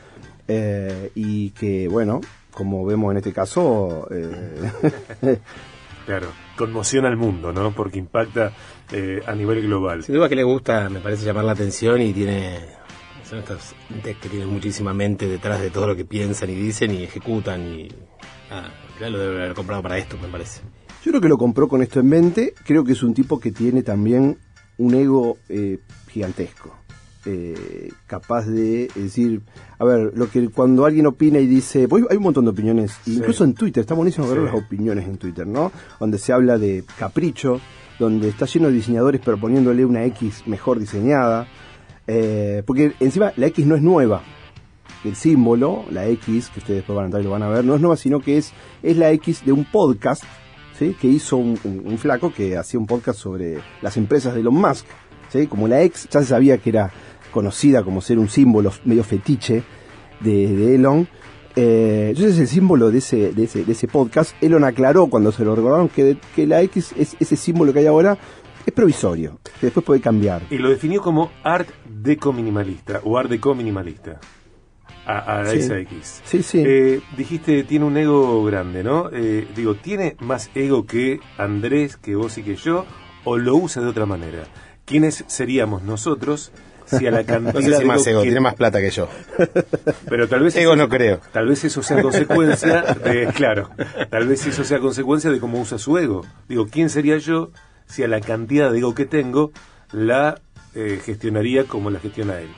eh, 0.48 1.10
y 1.14 1.50
que, 1.50 1.88
bueno, 1.88 2.20
como 2.50 2.84
vemos 2.86 3.10
en 3.10 3.18
este 3.18 3.32
caso, 3.32 4.08
Claro, 6.06 6.28
conmociona 6.56 7.08
al 7.08 7.16
mundo, 7.16 7.52
¿no? 7.52 7.72
Porque 7.72 7.98
impacta 7.98 8.52
eh, 8.92 9.22
a 9.26 9.34
nivel 9.34 9.62
global. 9.62 10.02
Sin 10.02 10.14
duda 10.14 10.28
que 10.28 10.36
le 10.36 10.42
gusta, 10.42 10.90
me 10.90 11.00
parece 11.00 11.24
llamar 11.24 11.44
la 11.44 11.52
atención 11.52 12.00
y 12.02 12.12
tiene. 12.12 12.60
Son 13.28 13.38
estos 13.38 13.74
entes 13.90 14.18
que 14.18 14.28
tienen 14.28 14.48
muchísima 14.48 14.92
mente 14.92 15.26
detrás 15.26 15.60
de 15.60 15.70
todo 15.70 15.86
lo 15.86 15.96
que 15.96 16.04
piensan 16.04 16.50
y 16.50 16.54
dicen 16.54 16.92
y 16.92 17.04
ejecutan 17.04 17.62
y. 17.62 17.88
Ah, 18.50 18.68
ya 19.00 19.08
lo 19.08 19.18
debe 19.18 19.42
haber 19.42 19.54
comprado 19.54 19.82
para 19.82 19.96
esto, 19.96 20.18
me 20.20 20.28
parece. 20.28 20.60
yo 21.02 21.10
creo 21.10 21.20
que 21.20 21.28
lo 21.28 21.38
compró 21.38 21.66
con 21.68 21.82
esto 21.82 22.00
en 22.00 22.08
mente, 22.08 22.54
creo 22.64 22.84
que 22.84 22.92
es 22.92 23.02
un 23.02 23.14
tipo 23.14 23.40
que 23.40 23.50
tiene 23.50 23.82
también 23.82 24.38
un 24.76 24.94
ego 24.94 25.38
eh, 25.48 25.78
gigantesco. 26.08 26.83
Eh, 27.26 27.90
capaz 28.06 28.46
de 28.46 28.88
decir, 28.94 29.40
a 29.78 29.84
ver, 29.84 30.12
lo 30.14 30.28
que 30.30 30.48
cuando 30.50 30.84
alguien 30.84 31.06
opina 31.06 31.38
y 31.38 31.46
dice, 31.46 31.88
pues 31.88 32.04
hay 32.10 32.16
un 32.16 32.22
montón 32.22 32.44
de 32.44 32.50
opiniones, 32.50 32.92
Sí. 33.04 33.14
incluso 33.16 33.44
en 33.44 33.54
Twitter, 33.54 33.80
está 33.82 33.94
buenísimo 33.94 34.26
ver 34.28 34.38
Sí. 34.38 34.44
las 34.44 34.54
opiniones 34.54 35.06
en 35.06 35.16
Twitter, 35.16 35.46
¿no? 35.46 35.72
Donde 36.00 36.18
se 36.18 36.32
habla 36.32 36.58
de 36.58 36.84
capricho, 36.98 37.60
donde 37.98 38.28
está 38.28 38.46
lleno 38.46 38.68
de 38.68 38.74
diseñadores 38.74 39.20
proponiéndole 39.20 39.84
una 39.84 40.04
X 40.04 40.42
mejor 40.46 40.78
diseñada, 40.78 41.46
eh, 42.06 42.62
porque 42.66 42.92
encima 43.00 43.32
la 43.36 43.46
X 43.46 43.64
no 43.66 43.76
es 43.76 43.82
nueva, 43.82 44.22
el 45.04 45.14
símbolo, 45.16 45.84
la 45.90 46.06
X, 46.08 46.50
que 46.52 46.60
ustedes 46.60 46.78
después 46.78 46.96
van 46.96 47.04
a 47.04 47.06
entrar 47.06 47.22
y 47.22 47.24
lo 47.24 47.30
van 47.30 47.42
a 47.42 47.48
ver, 47.48 47.64
no 47.64 47.74
es 47.74 47.80
nueva, 47.80 47.96
sino 47.96 48.20
que 48.20 48.38
es, 48.38 48.52
es 48.82 48.96
la 48.96 49.10
X 49.12 49.42
de 49.44 49.52
un 49.52 49.64
podcast, 49.64 50.24
¿sí? 50.78 50.96
Que 51.00 51.08
hizo 51.08 51.36
un, 51.36 51.58
un- 51.64 51.82
un 51.86 51.98
flaco 51.98 52.32
que 52.32 52.56
hacía 52.56 52.80
un 52.80 52.86
podcast 52.86 53.18
sobre 53.18 53.58
las 53.82 53.96
empresas 53.96 54.34
de 54.34 54.40
Elon 54.40 54.54
Musk, 54.54 54.86
¿sí? 55.30 55.46
Como 55.46 55.68
la 55.68 55.82
X 55.82 56.08
ya 56.10 56.20
se 56.20 56.26
sabía 56.26 56.58
que 56.58 56.70
era 56.70 56.90
conocida 57.34 57.82
como 57.82 58.00
ser 58.00 58.18
un 58.18 58.28
símbolo 58.30 58.72
medio 58.86 59.04
fetiche 59.04 59.62
de, 60.20 60.46
de 60.48 60.74
Elon. 60.76 61.06
Eh, 61.56 62.06
entonces 62.10 62.38
el 62.38 62.48
símbolo 62.48 62.90
de 62.90 62.98
ese, 62.98 63.32
de, 63.32 63.44
ese, 63.44 63.64
de 63.64 63.72
ese 63.72 63.86
podcast, 63.88 64.34
Elon 64.42 64.64
aclaró 64.64 65.08
cuando 65.08 65.30
se 65.32 65.44
lo 65.44 65.54
recordaron 65.54 65.88
que, 65.88 66.16
que 66.34 66.46
la 66.46 66.62
X, 66.62 66.94
es, 66.96 67.16
ese 67.20 67.36
símbolo 67.36 67.72
que 67.72 67.80
hay 67.80 67.86
ahora, 67.86 68.16
es 68.64 68.72
provisorio, 68.72 69.38
que 69.60 69.66
después 69.66 69.84
puede 69.84 70.00
cambiar. 70.00 70.42
Y 70.50 70.56
lo 70.58 70.70
definió 70.70 71.02
como 71.02 71.30
art 71.42 71.68
deco 71.84 72.32
minimalista 72.32 73.00
o 73.04 73.18
art 73.18 73.28
deco 73.28 73.54
minimalista. 73.54 74.18
A, 75.06 75.40
a 75.40 75.46
Sí. 75.50 75.58
esa 75.58 75.78
X. 75.80 76.22
Sí, 76.24 76.42
sí. 76.42 76.62
Eh, 76.64 77.00
dijiste, 77.16 77.62
tiene 77.64 77.84
un 77.84 77.94
ego 77.98 78.42
grande, 78.44 78.82
¿no? 78.82 79.10
Eh, 79.12 79.46
digo, 79.54 79.74
¿tiene 79.74 80.16
más 80.20 80.50
ego 80.54 80.86
que 80.86 81.20
Andrés, 81.36 81.98
que 81.98 82.16
vos 82.16 82.38
y 82.38 82.42
que 82.42 82.56
yo? 82.56 82.86
¿O 83.24 83.36
lo 83.36 83.54
usa 83.56 83.82
de 83.82 83.88
otra 83.88 84.06
manera? 84.06 84.44
¿Quiénes 84.86 85.22
seríamos 85.26 85.82
nosotros 85.82 86.52
si 86.86 87.06
a 87.06 87.10
la 87.10 87.24
cantidad 87.24 87.54
No 87.54 87.60
sé 87.60 87.76
si 87.78 87.84
más 87.84 88.06
ego, 88.06 88.20
que- 88.20 88.26
tiene 88.26 88.40
más 88.40 88.54
plata 88.54 88.80
que 88.80 88.90
yo. 88.90 89.08
Pero 90.08 90.28
tal 90.28 90.42
vez 90.42 90.56
Ego 90.56 90.72
eso- 90.74 90.76
no 90.82 90.88
creo. 90.88 91.20
Tal 91.32 91.46
vez 91.48 91.64
eso 91.64 91.82
sea 91.82 92.02
consecuencia 92.02 92.82
de, 92.82 93.26
claro, 93.34 93.70
tal 94.10 94.26
vez 94.28 94.46
eso 94.46 94.64
sea 94.64 94.78
consecuencia 94.78 95.30
de 95.30 95.40
cómo 95.40 95.60
usa 95.60 95.78
su 95.78 95.96
ego. 95.98 96.22
Digo, 96.48 96.66
¿quién 96.70 96.90
sería 96.90 97.18
yo 97.18 97.50
si 97.86 98.02
a 98.02 98.08
la 98.08 98.20
cantidad 98.20 98.70
de 98.70 98.78
ego 98.78 98.94
que 98.94 99.06
tengo 99.06 99.52
la 99.92 100.40
eh, 100.74 101.00
gestionaría 101.04 101.64
como 101.64 101.90
la 101.90 102.00
gestiona 102.00 102.38
él? 102.40 102.48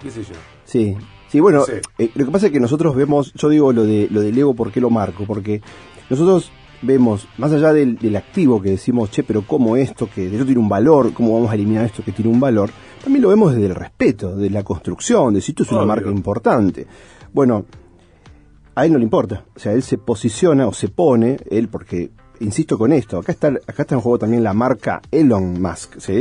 ¿Qué 0.00 0.10
sé 0.10 0.22
yo? 0.24 0.34
Sí, 0.64 0.96
sí, 1.28 1.40
bueno, 1.40 1.64
Sí. 1.64 1.72
eh, 1.98 2.10
lo 2.14 2.24
que 2.26 2.30
pasa 2.32 2.46
es 2.46 2.52
que 2.52 2.60
nosotros 2.60 2.94
vemos, 2.96 3.32
yo 3.34 3.48
digo 3.48 3.72
lo 3.72 3.84
de 3.84 4.08
lo 4.10 4.20
del 4.20 4.36
ego, 4.36 4.54
¿por 4.54 4.72
qué 4.72 4.80
lo 4.80 4.90
marco? 4.90 5.24
Porque 5.26 5.60
nosotros 6.10 6.50
vemos, 6.84 7.28
más 7.38 7.52
allá 7.52 7.72
del, 7.72 7.96
del 7.98 8.16
activo 8.16 8.60
que 8.60 8.70
decimos, 8.70 9.10
che, 9.12 9.22
pero 9.22 9.42
¿cómo 9.46 9.76
esto 9.76 10.08
que 10.12 10.26
esto 10.26 10.44
tiene 10.44 10.60
un 10.60 10.68
valor? 10.68 11.12
¿Cómo 11.12 11.34
vamos 11.34 11.50
a 11.52 11.54
eliminar 11.54 11.84
esto 11.84 12.02
que 12.02 12.10
tiene 12.10 12.30
un 12.32 12.40
valor? 12.40 12.70
También 13.02 13.22
lo 13.22 13.28
vemos 13.30 13.52
desde 13.52 13.66
el 13.66 13.74
respeto, 13.74 14.36
de 14.36 14.50
la 14.50 14.62
construcción, 14.62 15.34
de 15.34 15.40
si 15.40 15.52
esto 15.52 15.64
es 15.64 15.70
una 15.70 15.80
Obvio. 15.80 15.88
marca 15.88 16.10
importante. 16.10 16.86
Bueno, 17.32 17.64
a 18.74 18.86
él 18.86 18.92
no 18.92 18.98
le 18.98 19.04
importa, 19.04 19.44
o 19.54 19.58
sea, 19.58 19.72
él 19.72 19.82
se 19.82 19.98
posiciona 19.98 20.66
o 20.66 20.72
se 20.72 20.88
pone, 20.88 21.38
él 21.50 21.68
porque 21.68 22.10
insisto 22.40 22.78
con 22.78 22.92
esto, 22.92 23.18
acá 23.18 23.32
está 23.32 23.48
acá 23.48 23.82
está 23.82 23.94
en 23.94 24.00
juego 24.00 24.18
también 24.18 24.42
la 24.42 24.54
marca 24.54 25.00
Elon 25.10 25.60
Musk, 25.60 25.98
¿sí? 25.98 26.12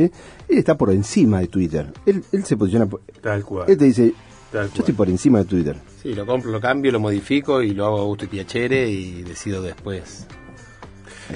Él 0.48 0.58
está 0.58 0.78
por 0.78 0.91
encima 0.91 1.39
de 1.39 1.48
Twitter. 1.48 1.91
Él, 2.06 2.24
él 2.32 2.44
se 2.46 2.58
posiciona 2.58 2.86
por, 2.88 3.02
Tal 3.22 3.44
cual. 3.46 3.70
él 3.70 3.78
te 3.78 3.86
dice, 3.86 4.13
Tal 4.52 4.70
yo 4.72 4.80
estoy 4.80 4.94
por 4.94 5.10
encima 5.10 5.39
de 5.39 5.46
Twitter. 5.46 5.78
Sí, 6.02 6.13
lo 6.13 6.26
compro, 6.26 6.52
lo 6.52 6.60
cambio, 6.60 6.91
lo 6.91 7.00
modifico 7.00 7.62
y 7.62 7.72
lo 7.72 7.86
hago 7.86 8.02
a 8.02 8.04
gusto 8.04 8.26
y 8.26 8.28
piacere 8.28 8.89
y 8.89 9.22
decido 9.24 9.62
después. 9.62 10.28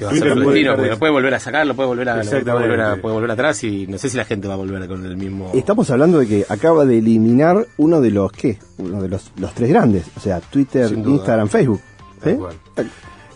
Va 0.03 0.09
a 0.09 0.13
ser 0.13 0.33
porque 0.33 0.63
lo 0.89 0.99
puede 0.99 1.11
volver 1.11 1.33
a 1.33 1.39
sacar, 1.39 1.65
lo 1.67 1.75
puede 1.75 1.87
volver 1.87 2.09
a, 2.09 2.21
puede 2.21 2.43
volver 2.43 2.81
a, 2.81 2.95
puede 3.01 3.13
volver 3.15 3.31
atrás 3.31 3.63
y 3.63 3.87
no 3.87 3.97
sé 3.97 4.09
si 4.09 4.17
la 4.17 4.25
gente 4.25 4.47
va 4.47 4.53
a 4.55 4.57
volver 4.57 4.87
con 4.87 5.05
el 5.05 5.17
mismo. 5.17 5.51
Estamos 5.53 5.89
hablando 5.89 6.19
de 6.19 6.27
que 6.27 6.45
acaba 6.49 6.85
de 6.85 6.97
eliminar 6.99 7.65
uno 7.77 8.01
de 8.01 8.11
los, 8.11 8.31
¿qué? 8.31 8.57
Uno 8.77 9.01
de 9.01 9.09
los, 9.09 9.31
los 9.37 9.53
tres 9.53 9.69
grandes, 9.69 10.05
o 10.15 10.19
sea, 10.19 10.39
Twitter. 10.41 10.91
Instagram, 10.91 11.47
Facebook. 11.47 11.81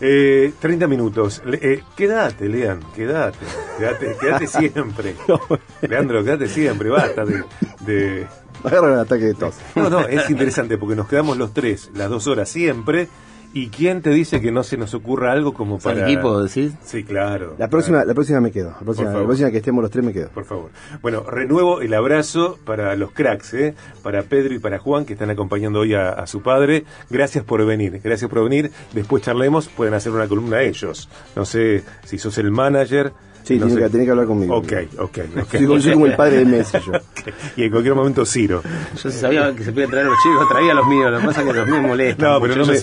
Eh, 0.02 0.52
30 0.60 0.86
minutos. 0.86 1.42
Le- 1.44 1.58
eh, 1.60 1.82
quédate, 1.94 2.48
Lean, 2.48 2.80
quédate. 2.96 3.38
Quédate, 3.78 4.16
quédate 4.20 4.46
siempre. 4.72 5.14
Leandro, 5.88 6.24
quédate 6.24 6.48
siempre. 6.48 6.88
Basta 6.88 7.24
de- 7.24 7.44
de 7.84 8.26
Agarran 8.64 8.92
el 8.92 8.98
ataque 9.00 9.24
de 9.24 9.34
tos. 9.34 9.54
No, 9.74 9.88
no, 9.88 10.00
es 10.00 10.28
interesante 10.28 10.76
porque 10.78 10.94
nos 10.96 11.08
quedamos 11.08 11.36
los 11.38 11.52
tres, 11.54 11.90
las 11.94 12.10
dos 12.10 12.26
horas 12.26 12.48
siempre. 12.48 13.08
¿Y 13.52 13.68
quién 13.68 14.00
te 14.00 14.10
dice 14.10 14.40
que 14.40 14.52
no 14.52 14.62
se 14.62 14.76
nos 14.76 14.94
ocurra 14.94 15.32
algo 15.32 15.52
como 15.54 15.78
¿Es 15.78 15.86
el 15.86 15.94
para. 15.94 16.06
equipo, 16.08 16.40
decís? 16.42 16.72
Sí, 16.84 17.02
claro. 17.02 17.56
La 17.58 17.68
próxima, 17.68 17.96
claro, 17.98 18.08
la 18.08 18.14
próxima 18.14 18.40
me 18.40 18.52
quedo. 18.52 18.70
La 18.70 18.78
próxima, 18.78 19.06
favor. 19.08 19.22
la 19.22 19.26
próxima 19.26 19.50
que 19.50 19.56
estemos 19.56 19.82
los 19.82 19.90
tres 19.90 20.04
me 20.04 20.12
quedo. 20.12 20.28
Por 20.28 20.44
favor. 20.44 20.70
Bueno, 21.02 21.24
renuevo 21.24 21.80
el 21.80 21.92
abrazo 21.94 22.58
para 22.64 22.94
los 22.94 23.10
cracks, 23.10 23.54
¿eh? 23.54 23.74
para 24.02 24.22
Pedro 24.22 24.54
y 24.54 24.60
para 24.60 24.78
Juan 24.78 25.04
que 25.04 25.14
están 25.14 25.30
acompañando 25.30 25.80
hoy 25.80 25.94
a, 25.94 26.10
a 26.10 26.26
su 26.28 26.42
padre. 26.42 26.84
Gracias 27.10 27.44
por 27.44 27.64
venir, 27.66 28.00
gracias 28.04 28.30
por 28.30 28.44
venir. 28.44 28.70
Después 28.92 29.22
charlemos, 29.24 29.68
pueden 29.68 29.94
hacer 29.94 30.12
una 30.12 30.28
columna 30.28 30.62
ellos. 30.62 31.08
No 31.34 31.44
sé 31.44 31.82
si 32.04 32.18
sos 32.18 32.38
el 32.38 32.52
manager. 32.52 33.12
Sí, 33.42 33.58
no 33.58 33.66
tiene 33.66 33.82
que, 33.82 33.88
tiene 33.90 34.04
que 34.04 34.10
hablar 34.12 34.26
conmigo. 34.26 34.56
Ok, 34.56 34.72
ok, 34.98 35.18
ok. 35.42 35.50
Soy, 35.50 35.66
como- 35.66 35.80
soy 35.80 35.92
como 35.94 36.06
el 36.06 36.14
padre 36.16 36.36
de 36.38 36.44
Messi 36.44 36.78
yo. 36.86 36.92
Y 37.56 37.64
en 37.64 37.70
cualquier 37.70 37.94
momento 37.94 38.24
Ciro. 38.24 38.62
Yo 39.02 39.10
sabía 39.10 39.52
que 39.54 39.64
se 39.64 39.72
podía 39.72 39.86
traer 39.88 40.06
a 40.06 40.10
los 40.10 40.18
chicos, 40.22 40.48
traía 40.48 40.72
a 40.72 40.74
los 40.74 40.86
míos. 40.86 41.10
Lo 41.10 41.18
que 41.20 41.26
pasa 41.26 41.40
es 41.42 41.46
que 41.48 41.52
los 41.54 41.66
míos 41.68 41.82
molestan. 41.82 42.28
No, 42.32 42.40
pero 42.40 42.56
no, 42.56 42.66
me, 42.66 42.74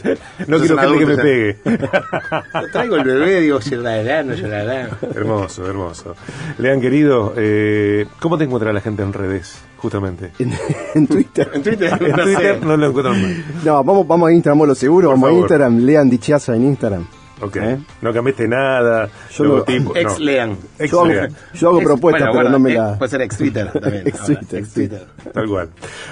no 0.48 0.60
quiero 0.60 0.78
gente 0.78 1.00
que 1.00 1.06
me 1.06 1.18
pegue. 1.18 1.58
Yo 1.66 2.72
traigo 2.72 2.96
el 2.98 3.04
bebé, 3.04 3.42
digo, 3.42 3.60
llorará, 3.60 4.24
no 4.24 4.34
llorará. 4.34 4.90
Hermoso, 5.16 5.66
hermoso. 5.68 6.16
Lean, 6.58 6.82
querido, 6.82 7.34
eh, 7.38 8.06
¿cómo 8.20 8.38
te 8.38 8.44
encuentra 8.44 8.74
la 8.74 8.82
gente 8.82 9.04
en 9.04 9.14
redes, 9.14 9.58
justamente? 9.78 10.32
En, 10.40 10.54
en 10.96 11.08
Twitter. 11.08 11.50
En 11.54 11.64
Twitter, 11.64 11.94
En 12.00 12.12
no 12.12 12.18
sé. 12.18 12.24
Twitter 12.36 12.64
no 12.66 12.78
lo 12.78 12.88
encuentran 12.88 13.22
mal. 13.22 13.46
No, 13.64 13.84
vamos, 13.84 14.08
vamos 14.08 14.30
a 14.30 14.34
Instagram, 14.34 14.68
lo 14.68 14.76
seguro. 14.76 15.10
Por 15.10 15.16
Vamos 15.20 15.30
a. 15.30 15.40
Instagram. 15.40 15.78
Lean 15.80 16.10
Dichaza 16.10 16.56
en 16.56 16.64
Instagram. 16.66 17.08
Ok. 17.42 17.56
¿Eh? 17.58 17.78
No 18.02 18.12
cambiaste 18.14 18.48
nada. 18.48 19.10
Yo 19.36 19.44
no- 19.44 19.58
no. 19.68 19.96
Ex 19.96 20.20
lean. 20.20 20.58
Ex 20.80 20.92
Yo 20.92 21.02
hago, 21.02 21.08
lean. 21.10 21.36
yo 21.54 21.68
hago 21.70 21.78
Ex- 21.80 21.86
propuestas, 21.88 22.28
bueno, 22.30 22.32
pero 22.32 22.44
bueno, 22.44 22.50
no 22.50 22.60
me 22.60 22.72
eh, 22.72 22.78
la... 22.78 22.98
Puede 22.98 23.10
ser 23.12 23.22
ex 23.22 23.38
Twitter 23.38 23.72
también. 23.80 24.08
Ex 24.08 24.20
ahora, 24.22 24.26
Twitter, 24.40 24.60
ex. 24.60 24.74
Twitter. 24.74 25.06
Tal 25.34 25.48
cual. 25.48 25.70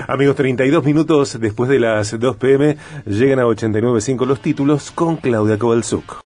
Amigos, 0.08 0.36
32 0.36 0.84
minutos 0.84 1.40
después 1.40 1.70
de 1.70 1.80
las 1.80 2.20
2 2.20 2.36
pm 2.38 2.78
llegan 3.06 3.40
a 3.40 3.44
89.5 3.46 4.26
los 4.26 4.40
títulos 4.42 4.92
con 4.92 5.18
Claudia 5.18 5.58
Kovalzuk. 5.58 6.24